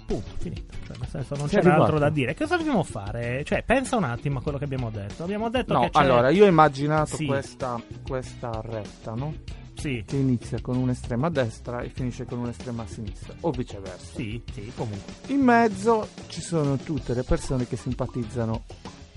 Punto, 0.07 0.31
finito. 0.39 0.69
Cioè, 0.87 0.97
nel 0.99 1.09
senso, 1.09 1.35
non 1.37 1.49
Sei 1.49 1.61
c'era 1.63 1.77
altro 1.77 1.99
da 1.99 2.11
dire. 2.11 2.35
Cosa 2.35 2.57
dobbiamo 2.57 2.83
fare? 2.83 3.43
Cioè, 3.45 3.63
pensa 3.65 3.97
un 3.97 4.05
attimo 4.05 4.39
a 4.39 4.43
quello 4.43 4.59
che 4.59 4.65
abbiamo 4.65 4.91
detto. 4.91 5.23
Abbiamo 5.23 5.49
detto 5.49 5.73
No, 5.73 5.81
che 5.83 5.91
c'è. 5.91 5.99
allora, 6.01 6.31
io 6.31 6.45
ho 6.45 6.49
immaginato 6.49 7.17
questa, 7.25 7.81
questa 8.07 8.61
retta, 8.65 9.15
no? 9.15 9.35
Sì, 9.75 10.03
Che 10.07 10.17
inizia 10.17 10.61
con 10.61 10.77
un'estrema 10.77 11.29
a 11.29 11.31
destra 11.31 11.81
e 11.81 11.89
finisce 11.89 12.27
con 12.27 12.39
un'estrema 12.41 12.83
a 12.83 12.87
sinistra, 12.87 13.33
o 13.41 13.51
viceversa. 13.51 14.15
sì, 14.17 14.43
sì, 14.53 14.71
comunque. 14.77 15.13
In 15.29 15.41
mezzo 15.41 16.09
ci 16.27 16.43
sono 16.43 16.77
tutte 16.77 17.15
le 17.15 17.23
persone 17.23 17.67
che 17.67 17.77
simpatizzano 17.77 18.65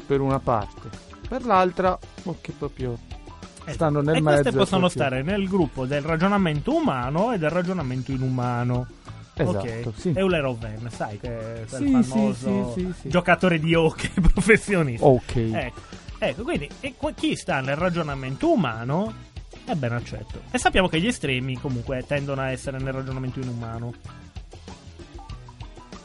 per 0.05 0.21
una 0.21 0.39
parte, 0.39 0.89
per 1.27 1.45
l'altra, 1.45 1.97
o 2.23 2.37
che 2.41 2.51
proprio 2.57 2.97
stanno 3.67 4.01
nel 4.01 4.15
e 4.17 4.21
mezzo. 4.21 4.41
queste 4.41 4.57
possono 4.57 4.87
proprio- 4.87 4.89
stare 5.05 5.21
nel 5.23 5.47
gruppo 5.47 5.85
del 5.85 6.01
ragionamento 6.01 6.75
umano 6.75 7.33
e 7.33 7.37
del 7.37 7.49
ragionamento 7.49 8.11
inumano. 8.11 8.87
Esatto, 9.35 9.89
ok. 9.89 9.93
sì. 9.97 10.13
Euler 10.15 10.45
Oven, 10.45 10.87
sai 10.91 11.17
che 11.19 11.63
è 11.63 11.65
Sì, 11.65 11.83
il 11.95 12.03
famoso 12.05 12.71
sì, 12.75 12.81
sì, 12.83 12.93
sì. 13.01 13.09
giocatore 13.09 13.57
di 13.59 13.73
hockey 13.73 14.11
professionista. 14.31 15.05
Ok. 15.07 15.35
Ecco, 15.35 15.81
ecco, 16.19 16.43
quindi 16.43 16.69
e 16.81 16.93
chi 17.15 17.35
sta 17.35 17.59
nel 17.61 17.75
ragionamento 17.75 18.51
umano 18.51 19.11
è 19.65 19.73
ben 19.73 19.93
accetto. 19.93 20.41
E 20.51 20.57
sappiamo 20.59 20.87
che 20.87 20.99
gli 20.99 21.07
estremi 21.07 21.57
comunque 21.57 22.03
tendono 22.05 22.41
a 22.41 22.51
essere 22.51 22.77
nel 22.77 22.93
ragionamento 22.93 23.39
inumano. 23.39 23.93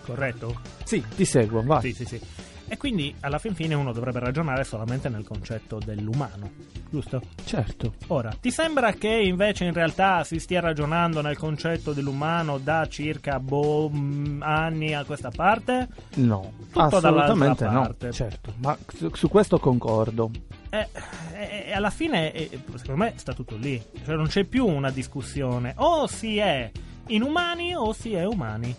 Corretto? 0.04 0.58
Sì, 0.84 1.04
ti 1.14 1.24
seguo, 1.26 1.62
vai. 1.62 1.82
Sì, 1.82 1.92
sì, 1.92 2.04
sì. 2.06 2.20
E 2.68 2.76
quindi 2.76 3.14
alla 3.20 3.38
fin 3.38 3.54
fine 3.54 3.74
uno 3.74 3.92
dovrebbe 3.92 4.18
ragionare 4.18 4.62
solamente 4.64 5.08
nel 5.08 5.24
concetto 5.24 5.80
dell'umano, 5.82 6.50
giusto? 6.90 7.22
Certo. 7.44 7.94
Ora, 8.08 8.36
ti 8.38 8.50
sembra 8.50 8.92
che 8.92 9.08
invece 9.08 9.64
in 9.64 9.72
realtà 9.72 10.22
si 10.24 10.38
stia 10.38 10.60
ragionando 10.60 11.22
nel 11.22 11.36
concetto 11.38 11.92
dell'umano 11.92 12.58
da 12.58 12.86
circa 12.86 13.40
boh, 13.40 13.88
mm, 13.90 14.42
anni 14.42 14.94
a 14.94 15.04
questa 15.04 15.30
parte? 15.30 15.88
No, 16.16 16.52
Tutto 16.70 16.80
assolutamente 16.80 17.64
no. 17.64 17.80
parte. 17.80 18.12
Certo, 18.12 18.52
ma 18.58 18.76
su, 18.94 19.10
su 19.14 19.28
questo 19.28 19.58
concordo. 19.58 20.30
E, 20.70 20.88
e- 21.34 21.64
e 21.68 21.72
alla 21.72 21.90
fine, 21.90 22.32
eh, 22.32 22.50
secondo 22.76 23.02
me, 23.04 23.14
sta 23.16 23.32
tutto 23.32 23.56
lì. 23.56 23.82
Cioè, 24.04 24.14
non 24.14 24.26
c'è 24.26 24.44
più 24.44 24.66
una 24.66 24.90
discussione. 24.90 25.72
O 25.76 26.06
si 26.06 26.36
è 26.36 26.70
inumani 27.06 27.74
o 27.74 27.92
si 27.94 28.12
è 28.12 28.26
umani. 28.26 28.74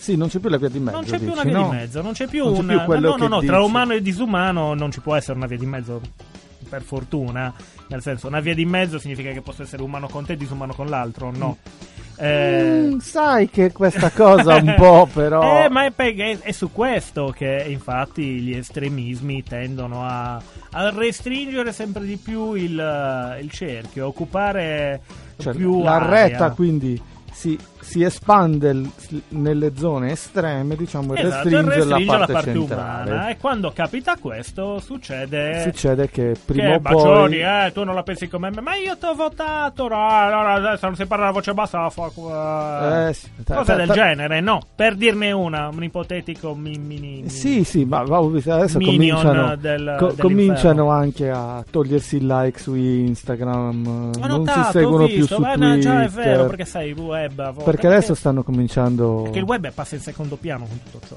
Sì, 0.00 0.16
non 0.16 0.28
c'è 0.28 0.38
più 0.38 0.48
la 0.48 0.56
via 0.56 0.70
di 0.70 0.78
mezzo. 0.78 0.96
non 0.96 1.04
c'è 1.04 1.18
più 1.18 1.30
una 1.32 1.42
via 1.42 1.52
no? 1.58 1.68
di 1.70 1.76
mezzo. 1.76 2.00
Non 2.02 2.12
c'è 2.12 2.26
più 2.26 2.44
Non 2.44 2.54
c'è 2.54 2.60
un. 2.60 2.84
più 2.86 2.98
no, 3.00 3.16
no, 3.16 3.26
no. 3.28 3.40
Tra 3.40 3.56
dici. 3.58 3.68
umano 3.68 3.92
e 3.92 4.00
disumano 4.00 4.72
non 4.74 4.90
ci 4.90 5.00
può 5.00 5.14
essere 5.14 5.36
una 5.36 5.46
via 5.46 5.58
di 5.58 5.66
mezzo. 5.66 6.00
Per 6.68 6.82
fortuna. 6.82 7.52
Nel 7.88 8.00
senso, 8.00 8.28
una 8.28 8.40
via 8.40 8.54
di 8.54 8.64
mezzo 8.64 8.98
significa 8.98 9.30
che 9.32 9.40
posso 9.42 9.62
essere 9.62 9.82
umano 9.82 10.08
con 10.08 10.24
te 10.24 10.32
e 10.32 10.36
disumano 10.36 10.72
con 10.72 10.86
l'altro. 10.88 11.30
No. 11.30 11.56
Eh, 12.16 12.88
Mm, 12.90 12.98
sai 12.98 13.48
che 13.48 13.72
questa 13.72 14.10
cosa 14.10 14.56
un 14.56 14.74
po' 14.76 15.08
però... 15.12 15.64
Eh, 15.64 15.68
ma 15.70 15.84
è, 15.86 15.92
è- 15.94 16.38
è 16.38 16.52
su 16.52 16.70
questo 16.70 17.32
che 17.34 17.64
infatti 17.68 18.40
gli 18.40 18.54
estremismi 18.54 19.42
tendono 19.42 20.04
a, 20.06 20.34
a 20.34 20.90
restringere 20.90 21.72
sempre 21.72 22.04
di 22.04 22.16
più 22.18 22.52
il, 22.54 23.38
il 23.40 23.50
cerchio, 23.50 24.04
a 24.04 24.08
occupare 24.08 25.00
Cioè, 25.38 25.54
più 25.54 25.82
la 25.82 25.94
area. 25.94 26.08
retta 26.28 26.50
quindi 26.50 27.00
si, 27.32 27.58
si 27.80 28.02
espande 28.02 28.72
l- 28.74 28.90
nelle 29.28 29.72
zone 29.76 30.12
estreme, 30.12 30.76
diciamo, 30.76 31.14
e 31.14 31.20
Esatto, 31.20 31.48
restringe, 31.48 31.74
restringe 31.74 32.16
la 32.18 32.26
parte, 32.26 32.52
centrale. 32.52 33.10
umana. 33.10 33.28
E 33.28 33.36
quando 33.38 33.72
capita 33.74 34.16
questo 34.16 34.78
succede... 34.80 35.62
Succede 35.62 36.08
che 36.10 36.36
prima 36.44 36.68
che 36.68 36.74
o 36.74 36.80
Bacioni, 36.80 37.36
poi... 37.38 37.66
eh, 37.66 37.70
tu 37.72 37.84
non 37.84 37.94
la 37.94 38.02
pensi 38.02 38.28
come 38.28 38.50
me, 38.50 38.60
ma 38.60 38.74
io 38.76 38.96
ti 38.96 39.04
ho 39.06 39.14
votato. 39.14 39.88
No, 39.88 39.96
no, 39.96 40.46
adesso 40.54 40.86
non 40.86 40.96
si 40.96 41.06
parla 41.06 41.28
a 41.28 41.30
voce 41.32 41.52
bassa. 41.54 41.88
fa- 41.90 43.08
Eh, 43.08 43.12
sì, 43.14 43.28
ta- 43.44 43.56
Cose 43.56 43.72
ta- 43.72 43.76
del 43.78 43.86
ta- 43.88 43.94
genere, 43.94 44.40
no. 44.40 44.60
Per 44.74 44.94
dirne 44.94 45.32
una, 45.32 45.68
un 45.68 45.82
ipotetico 45.82 46.54
mi, 46.54 46.76
mini, 46.78 47.28
Sì, 47.28 47.64
sì, 47.64 47.84
ma 47.84 48.00
adesso 48.00 48.78
cominciano, 48.78 49.56
del- 49.56 49.96
co- 49.98 50.14
cominciano 50.18 50.90
anche 50.90 51.30
a 51.30 51.64
togliersi 51.68 52.16
il 52.16 52.26
like 52.26 52.58
su 52.58 52.74
Instagram, 52.74 53.86
Ho 54.20 54.26
non 54.26 54.38
notato, 54.38 54.62
si 54.64 54.70
seguono 54.78 55.04
ho 55.04 55.06
più 55.06 55.16
visto, 55.16 55.34
su 55.36 55.40
ma 55.40 55.52
Twitter. 55.54 55.68
no, 55.74 55.78
già 55.78 56.02
è 56.02 56.08
vero, 56.08 56.46
perché 56.46 56.64
sai, 56.64 56.92
web 56.92 57.38
a 57.38 57.50
volte- 57.50 57.69
perché 57.70 57.86
adesso 57.86 58.14
stanno 58.14 58.42
cominciando... 58.42 59.22
perché 59.22 59.38
il 59.38 59.44
web 59.44 59.72
passa 59.72 59.94
in 59.96 60.00
secondo 60.00 60.36
piano 60.36 60.66
con 60.66 60.80
tutto 60.82 61.06
ciò. 61.06 61.16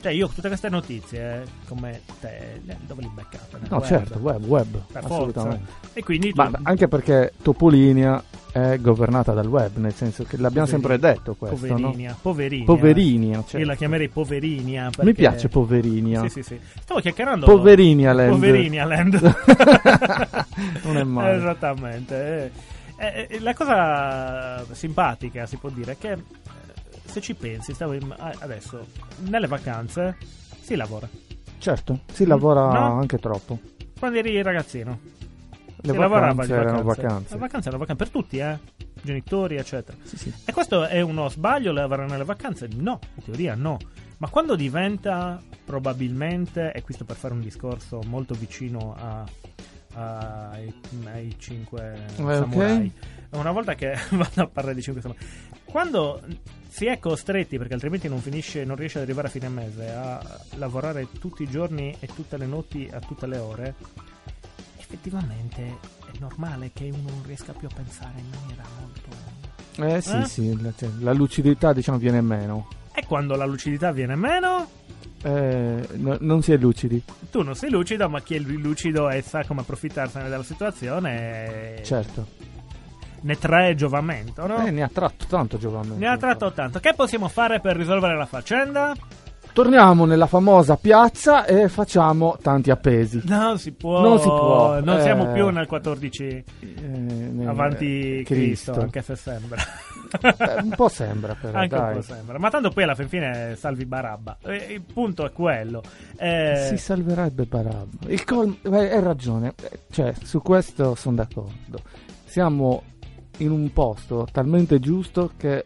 Cioè, 0.00 0.12
io 0.12 0.28
tutte 0.28 0.48
queste 0.48 0.68
notizie, 0.68 1.42
eh, 1.42 1.42
come 1.66 2.02
te, 2.20 2.60
dove 2.86 3.00
li 3.00 3.10
beccate? 3.14 3.56
No, 3.70 3.78
web. 3.78 3.86
certo, 3.86 4.18
web, 4.18 4.44
web, 4.44 4.66
Per 4.70 5.00
forza. 5.00 5.14
assolutamente. 5.14 5.70
E 5.94 6.02
quindi 6.02 6.28
tu- 6.30 6.42
Ma 6.42 6.50
anche 6.62 6.88
perché 6.88 7.32
Topolinia 7.40 8.22
è 8.52 8.76
governata 8.80 9.32
dal 9.32 9.46
web, 9.46 9.76
nel 9.78 9.94
senso 9.94 10.24
che 10.24 10.36
l'abbiamo 10.36 10.66
sempre 10.66 10.98
Poverina, 10.98 11.18
detto 11.18 11.34
questo, 11.36 11.66
no? 11.66 11.74
Poverinia, 11.74 12.16
poverinia. 12.20 12.64
Poverinia, 12.66 13.36
certo. 13.38 13.58
Io 13.58 13.64
la 13.64 13.74
chiamerei 13.76 14.08
poverinia. 14.08 14.84
Mi 14.84 14.90
perché- 14.94 15.12
piace 15.14 15.48
Poverinia. 15.48 16.20
Sì, 16.20 16.28
sì, 16.28 16.42
sì. 16.42 16.60
Stavo 16.82 17.00
chiacchierando. 17.00 17.46
Poverinia 17.46 18.12
Land. 18.12 18.30
Poverinia 18.30 18.84
Land. 18.84 19.14
Non 20.84 20.96
è 20.98 21.02
male. 21.02 21.36
Esattamente. 21.36 22.52
Eh, 22.96 23.26
eh, 23.28 23.40
la 23.40 23.54
cosa 23.54 24.64
simpatica, 24.74 25.46
si 25.46 25.56
può 25.56 25.68
dire, 25.70 25.92
è 25.92 25.98
che 25.98 26.12
eh, 26.12 26.22
se 27.04 27.20
ci 27.20 27.34
pensi, 27.34 27.74
stavo 27.74 27.92
in- 27.94 28.14
adesso, 28.38 28.86
nelle 29.28 29.46
vacanze 29.46 30.16
si 30.60 30.74
lavora. 30.76 31.08
Certo, 31.58 32.00
si 32.12 32.24
lavora 32.26 32.70
No? 32.72 32.98
anche 32.98 33.18
troppo. 33.18 33.58
Quando 33.98 34.18
eri 34.18 34.40
ragazzino. 34.42 34.98
Le 35.86 35.92
si 35.92 35.98
lavorava 35.98 36.32
vacanze 36.32 36.54
erano 36.54 36.82
vacanze. 36.82 37.34
Le 37.34 37.40
vacanze 37.40 37.68
erano 37.68 37.84
vacanze 37.84 38.04
per 38.04 38.12
tutti, 38.12 38.38
eh. 38.38 38.58
Genitori, 39.02 39.56
eccetera. 39.56 39.96
Sì, 40.02 40.16
sì. 40.16 40.32
E 40.46 40.52
questo 40.52 40.84
è 40.86 41.00
uno 41.02 41.28
sbaglio 41.28 41.72
lavorare 41.72 42.08
nelle 42.08 42.24
vacanze? 42.24 42.68
No, 42.74 42.98
in 43.16 43.22
teoria 43.24 43.54
no. 43.54 43.76
Ma 44.18 44.28
quando 44.28 44.56
diventa 44.56 45.42
probabilmente, 45.64 46.72
e 46.72 46.80
questo 46.82 47.04
per 47.04 47.16
fare 47.16 47.34
un 47.34 47.40
discorso 47.40 48.00
molto 48.06 48.32
vicino 48.34 48.94
a- 48.98 49.24
ai, 49.94 50.72
ai 51.06 51.34
cinque 51.38 51.94
Eh, 52.16 52.22
ok. 52.22 52.32
samurai, 52.34 52.92
una 53.30 53.50
volta 53.52 53.74
che 53.74 53.94
vado 54.10 54.42
a 54.42 54.46
parlare 54.46 54.74
di 54.76 54.82
cinque 54.82 55.00
samurai, 55.02 55.24
quando 55.64 56.20
si 56.68 56.86
è 56.86 56.98
costretti, 56.98 57.56
perché 57.58 57.74
altrimenti 57.74 58.08
non 58.08 58.20
finisce, 58.20 58.64
non 58.64 58.76
riesce 58.76 58.98
ad 58.98 59.04
arrivare 59.04 59.28
a 59.28 59.30
fine 59.30 59.48
mese, 59.48 59.90
a 59.90 60.40
lavorare 60.56 61.06
tutti 61.20 61.42
i 61.44 61.48
giorni 61.48 61.94
e 62.00 62.06
tutte 62.08 62.36
le 62.36 62.46
notti 62.46 62.88
a 62.92 62.98
tutte 63.00 63.26
le 63.26 63.38
ore, 63.38 63.74
effettivamente 64.78 65.62
è 65.62 66.18
normale 66.18 66.70
che 66.72 66.84
uno 66.92 67.10
non 67.10 67.22
riesca 67.24 67.52
più 67.52 67.68
a 67.70 67.74
pensare 67.74 68.18
in 68.18 68.26
maniera 68.30 68.62
molto... 68.80 69.32
Eh 69.76 70.00
sì, 70.00 70.16
Eh? 70.16 70.24
sì, 70.26 70.62
la, 70.62 70.72
cioè, 70.76 70.88
la 71.00 71.12
lucidità 71.12 71.72
diciamo 71.72 71.98
viene 71.98 72.20
meno. 72.20 72.68
E 72.94 73.04
quando 73.06 73.34
la 73.34 73.44
lucidità 73.44 73.90
viene 73.90 74.14
meno, 74.14 74.68
Eh, 75.26 75.88
no- 75.94 76.18
non 76.20 76.42
si 76.42 76.52
è 76.52 76.56
lucidi, 76.58 77.02
tu 77.30 77.40
non 77.42 77.54
sei 77.54 77.70
lucido, 77.70 78.10
ma 78.10 78.20
chi 78.20 78.34
è 78.34 78.38
lucido 78.38 79.08
e 79.08 79.22
sa 79.22 79.42
come 79.46 79.62
approfittarsene 79.62 80.28
della 80.28 80.42
situazione 80.42 81.76
certo. 81.82 82.26
ne 83.22 83.38
trae 83.38 83.74
giovamento, 83.74 84.46
no? 84.46 84.66
Eh, 84.66 84.70
ne 84.70 84.82
ha 84.82 84.90
tratto 84.92 85.24
tanto 85.26 85.56
giovamento. 85.56 85.96
ne 85.96 86.08
ha 86.08 86.18
tratto 86.18 86.52
tanto. 86.52 86.78
Che 86.78 86.92
possiamo 86.94 87.28
fare 87.28 87.60
per 87.60 87.74
risolvere 87.74 88.18
la 88.18 88.26
faccenda? 88.26 88.92
Torniamo 89.54 90.04
nella 90.04 90.26
famosa 90.26 90.76
piazza 90.76 91.46
e 91.46 91.68
facciamo 91.68 92.36
tanti 92.42 92.70
appesi. 92.70 93.22
Non 93.24 93.56
si 93.58 93.72
può. 93.72 94.00
Non 94.02 94.18
si 94.18 94.26
può, 94.26 94.80
Non 94.80 94.98
eh. 94.98 95.02
siamo 95.02 95.32
più 95.32 95.48
nel 95.48 95.66
14 95.66 96.44
Eh, 96.60 97.46
avanti 97.46 98.22
Cristo, 98.26 98.72
anche 98.78 99.00
se 99.00 99.14
sembra. 99.16 99.62
Un 100.62 100.72
po' 100.76 100.88
sembra 100.88 101.34
però, 101.34 101.58
anche 101.58 101.74
un 101.74 101.80
dai. 101.80 101.94
po' 101.96 102.02
sembra. 102.02 102.38
Ma 102.38 102.50
tanto 102.50 102.70
poi 102.70 102.82
alla 102.84 102.94
fin 102.94 103.08
fine 103.08 103.56
salvi 103.56 103.84
Barabba. 103.84 104.36
Eh, 104.44 104.74
Il 104.74 104.82
punto 104.82 105.24
è 105.26 105.32
quello. 105.32 105.82
Eh, 106.16 106.66
Si 106.68 106.76
salverebbe 106.76 107.44
Barabba. 107.44 108.06
Il 108.08 108.24
col- 108.24 108.56
eh, 108.62 108.76
hai 108.76 109.00
ragione, 109.02 109.54
cioè, 109.90 110.14
su 110.22 110.40
questo 110.42 110.94
sono 110.94 111.16
d'accordo. 111.16 111.80
Siamo 112.24 112.82
in 113.38 113.50
un 113.50 113.72
posto 113.72 114.26
talmente 114.30 114.78
giusto 114.78 115.32
che 115.36 115.64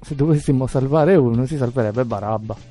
se 0.00 0.14
dovessimo 0.14 0.66
salvare 0.66 1.14
uno 1.16 1.44
si 1.46 1.56
salverebbe 1.56 2.04
Barabba. 2.04 2.56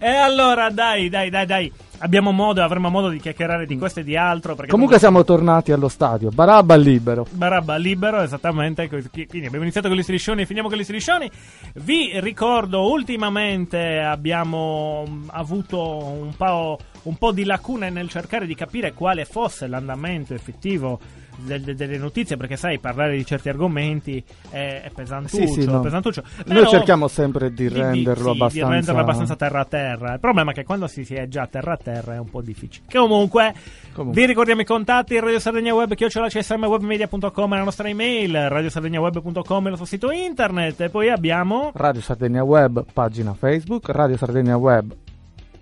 E 0.00 0.06
allora, 0.08 0.70
dai, 0.70 1.08
dai, 1.08 1.30
dai, 1.30 1.46
dai. 1.46 1.72
Abbiamo 2.02 2.32
modo, 2.32 2.62
avremo 2.62 2.88
modo 2.88 3.10
di 3.10 3.18
chiacchierare 3.18 3.66
di 3.66 3.76
questo 3.76 4.00
e 4.00 4.04
di 4.04 4.16
altro. 4.16 4.54
Perché 4.54 4.70
Comunque 4.70 4.98
siamo 4.98 5.22
tornati 5.22 5.70
allo 5.70 5.88
stadio. 5.88 6.30
Barabba 6.30 6.74
libero. 6.76 7.26
Barabba 7.30 7.76
libero, 7.76 8.22
esattamente. 8.22 8.88
Quindi 8.88 9.46
abbiamo 9.46 9.64
iniziato 9.64 9.88
con 9.88 9.96
gli 9.96 10.02
striscioni 10.02 10.42
e 10.42 10.46
finiamo 10.46 10.68
con 10.68 10.78
gli 10.78 10.84
striscioni. 10.84 11.30
Vi 11.74 12.18
ricordo, 12.20 12.90
ultimamente 12.90 13.98
abbiamo 13.98 15.04
mm, 15.06 15.28
avuto 15.32 15.98
un 15.98 16.34
po', 16.36 16.78
un 17.02 17.16
po' 17.16 17.32
di 17.32 17.44
lacune 17.44 17.90
nel 17.90 18.08
cercare 18.08 18.46
di 18.46 18.54
capire 18.54 18.94
quale 18.94 19.26
fosse 19.26 19.66
l'andamento 19.66 20.32
effettivo 20.32 20.98
del- 21.42 21.62
de- 21.62 21.74
delle 21.74 21.98
notizie, 21.98 22.36
perché 22.36 22.56
sai, 22.56 22.78
parlare 22.78 23.16
di 23.16 23.24
certi 23.24 23.48
argomenti 23.48 24.22
è, 24.50 24.82
è 24.84 24.90
pesantuccio. 24.94 25.46
Sì, 25.46 25.60
sì, 25.62 25.66
no. 25.66 25.80
pesantuccio. 25.80 26.22
Noi 26.46 26.66
cerchiamo 26.66 27.08
sempre 27.08 27.52
di 27.52 27.68
di- 27.68 27.74
di- 27.74 27.80
renderlo 27.80 28.32
sì, 28.32 28.40
abbastanza... 28.40 28.66
di 28.66 28.72
renderlo 28.72 29.00
abbastanza 29.00 29.36
terra 29.36 29.60
a 29.60 29.64
terra. 29.64 30.12
Il 30.14 30.20
problema 30.20 30.50
è 30.52 30.54
che 30.54 30.64
quando 30.64 30.86
si, 30.86 31.04
si 31.04 31.14
è 31.14 31.28
già 31.28 31.46
terra 31.46 31.72
a 31.74 31.76
terra 31.76 32.14
è 32.14 32.18
un 32.18 32.28
po' 32.30 32.40
difficile. 32.40 32.86
Comunque, 32.92 33.54
Comunque. 33.92 34.20
vi 34.20 34.26
ricordiamo 34.26 34.60
i 34.60 34.64
contatti: 34.64 35.18
Radio 35.18 35.38
Sardegna 35.38 35.74
Web, 35.74 35.94
csmwebmedia.com 35.94 37.54
è 37.54 37.56
la 37.58 37.64
nostra 37.64 37.88
email, 37.88 38.48
radiosardegnaweb.com 38.48 39.62
il 39.64 39.68
nostro 39.70 39.86
sito 39.86 40.10
internet. 40.10 40.80
E 40.80 40.88
poi 40.88 41.10
abbiamo. 41.10 41.70
Radio 41.74 42.00
Sardegna 42.00 42.42
Web, 42.42 42.84
pagina 42.92 43.34
Facebook, 43.34 43.88
Radio 43.88 44.16
Sardegna 44.16 44.56
Web, 44.56 44.94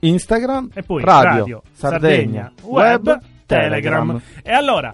Instagram, 0.00 0.70
E 0.74 0.82
poi 0.82 1.02
Radio, 1.02 1.30
Radio, 1.30 1.62
Sardegna, 1.72 2.52
Web, 2.62 3.06
Web, 3.06 3.20
Telegram. 3.46 4.20
Telegram. 4.20 4.20
E 4.42 4.52
allora, 4.52 4.92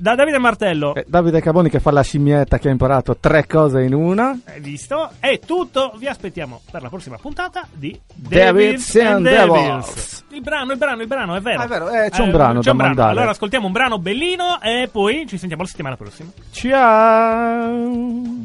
da 0.00 0.14
Davide 0.14 0.38
Martello. 0.38 0.94
Eh, 0.94 1.04
Davide 1.06 1.42
Caboni 1.42 1.68
che 1.68 1.78
fa 1.78 1.90
la 1.90 2.00
scimmietta 2.02 2.58
che 2.58 2.68
ha 2.68 2.70
imparato 2.70 3.18
tre 3.18 3.46
cose 3.46 3.82
in 3.82 3.92
una. 3.92 4.38
Hai 4.46 4.60
visto? 4.60 5.10
È 5.20 5.38
tutto. 5.40 5.92
Vi 5.96 6.06
aspettiamo 6.06 6.62
per 6.70 6.80
la 6.80 6.88
prossima 6.88 7.18
puntata 7.18 7.66
di 7.70 7.98
Devils 8.14 8.96
and 8.96 9.28
Devils. 9.28 10.24
Il 10.30 10.40
brano, 10.40 10.72
il 10.72 10.78
brano, 10.78 11.02
il 11.02 11.06
brano, 11.06 11.36
è 11.36 11.40
vero. 11.40 11.60
Ah, 11.60 11.64
è 11.64 11.68
vero, 11.68 11.90
eh, 11.90 12.08
c'è 12.10 12.22
un 12.22 12.30
brano 12.30 12.62
da 12.62 12.72
mandare. 12.72 13.10
Allora 13.10 13.30
ascoltiamo 13.30 13.66
un 13.66 13.72
brano 13.72 13.98
bellino 13.98 14.60
e 14.62 14.88
poi 14.90 15.26
ci 15.26 15.36
sentiamo 15.36 15.62
la 15.62 15.68
settimana 15.68 15.96
prossima. 15.96 16.30
Ciao! 16.50 17.76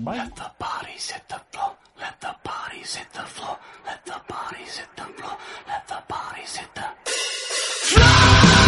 Let 0.03 0.33
the 0.33 0.51
bodies 0.57 1.11
hit 1.13 1.23
the 1.27 1.39
floor. 1.51 1.73
Let 1.97 2.15
the 2.19 2.35
bodies 2.43 2.97
hit 2.97 3.07
the 3.13 3.23
floor. 3.23 3.57
Let 3.85 4.01
the 4.03 4.19
bodies 4.27 4.77
hit 4.77 4.89
the 4.95 5.03
floor. 5.15 5.37
Let 5.67 5.83
the 5.87 6.01
bodies 6.07 6.57
hit 6.57 6.69
the. 6.73 8.64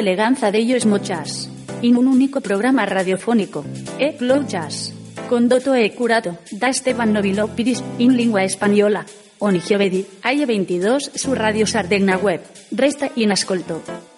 L'eleganza 0.00 0.50
de 0.50 0.56
ellos 0.60 0.86
muchas. 0.86 1.50
In 1.82 1.98
un 1.98 2.06
único 2.06 2.40
programa 2.40 2.86
radiofónico. 2.86 3.66
E 3.98 4.14
Flow 4.14 4.46
Jazz. 4.46 4.92
Condoto 5.28 5.74
e 5.74 5.92
curato 5.92 6.38
da 6.52 6.70
Esteban 6.70 7.12
Novilópiris 7.12 7.84
in 7.98 8.16
lingua 8.16 8.42
española. 8.42 9.04
Onigio 9.40 9.76
Bedi, 9.76 10.06
Aie 10.22 10.46
22 10.46 11.10
su 11.14 11.34
Radio 11.34 11.66
Sardegna 11.66 12.16
Web. 12.16 12.40
Resta 12.70 13.10
in 13.16 13.30
ascolto. 13.30 14.09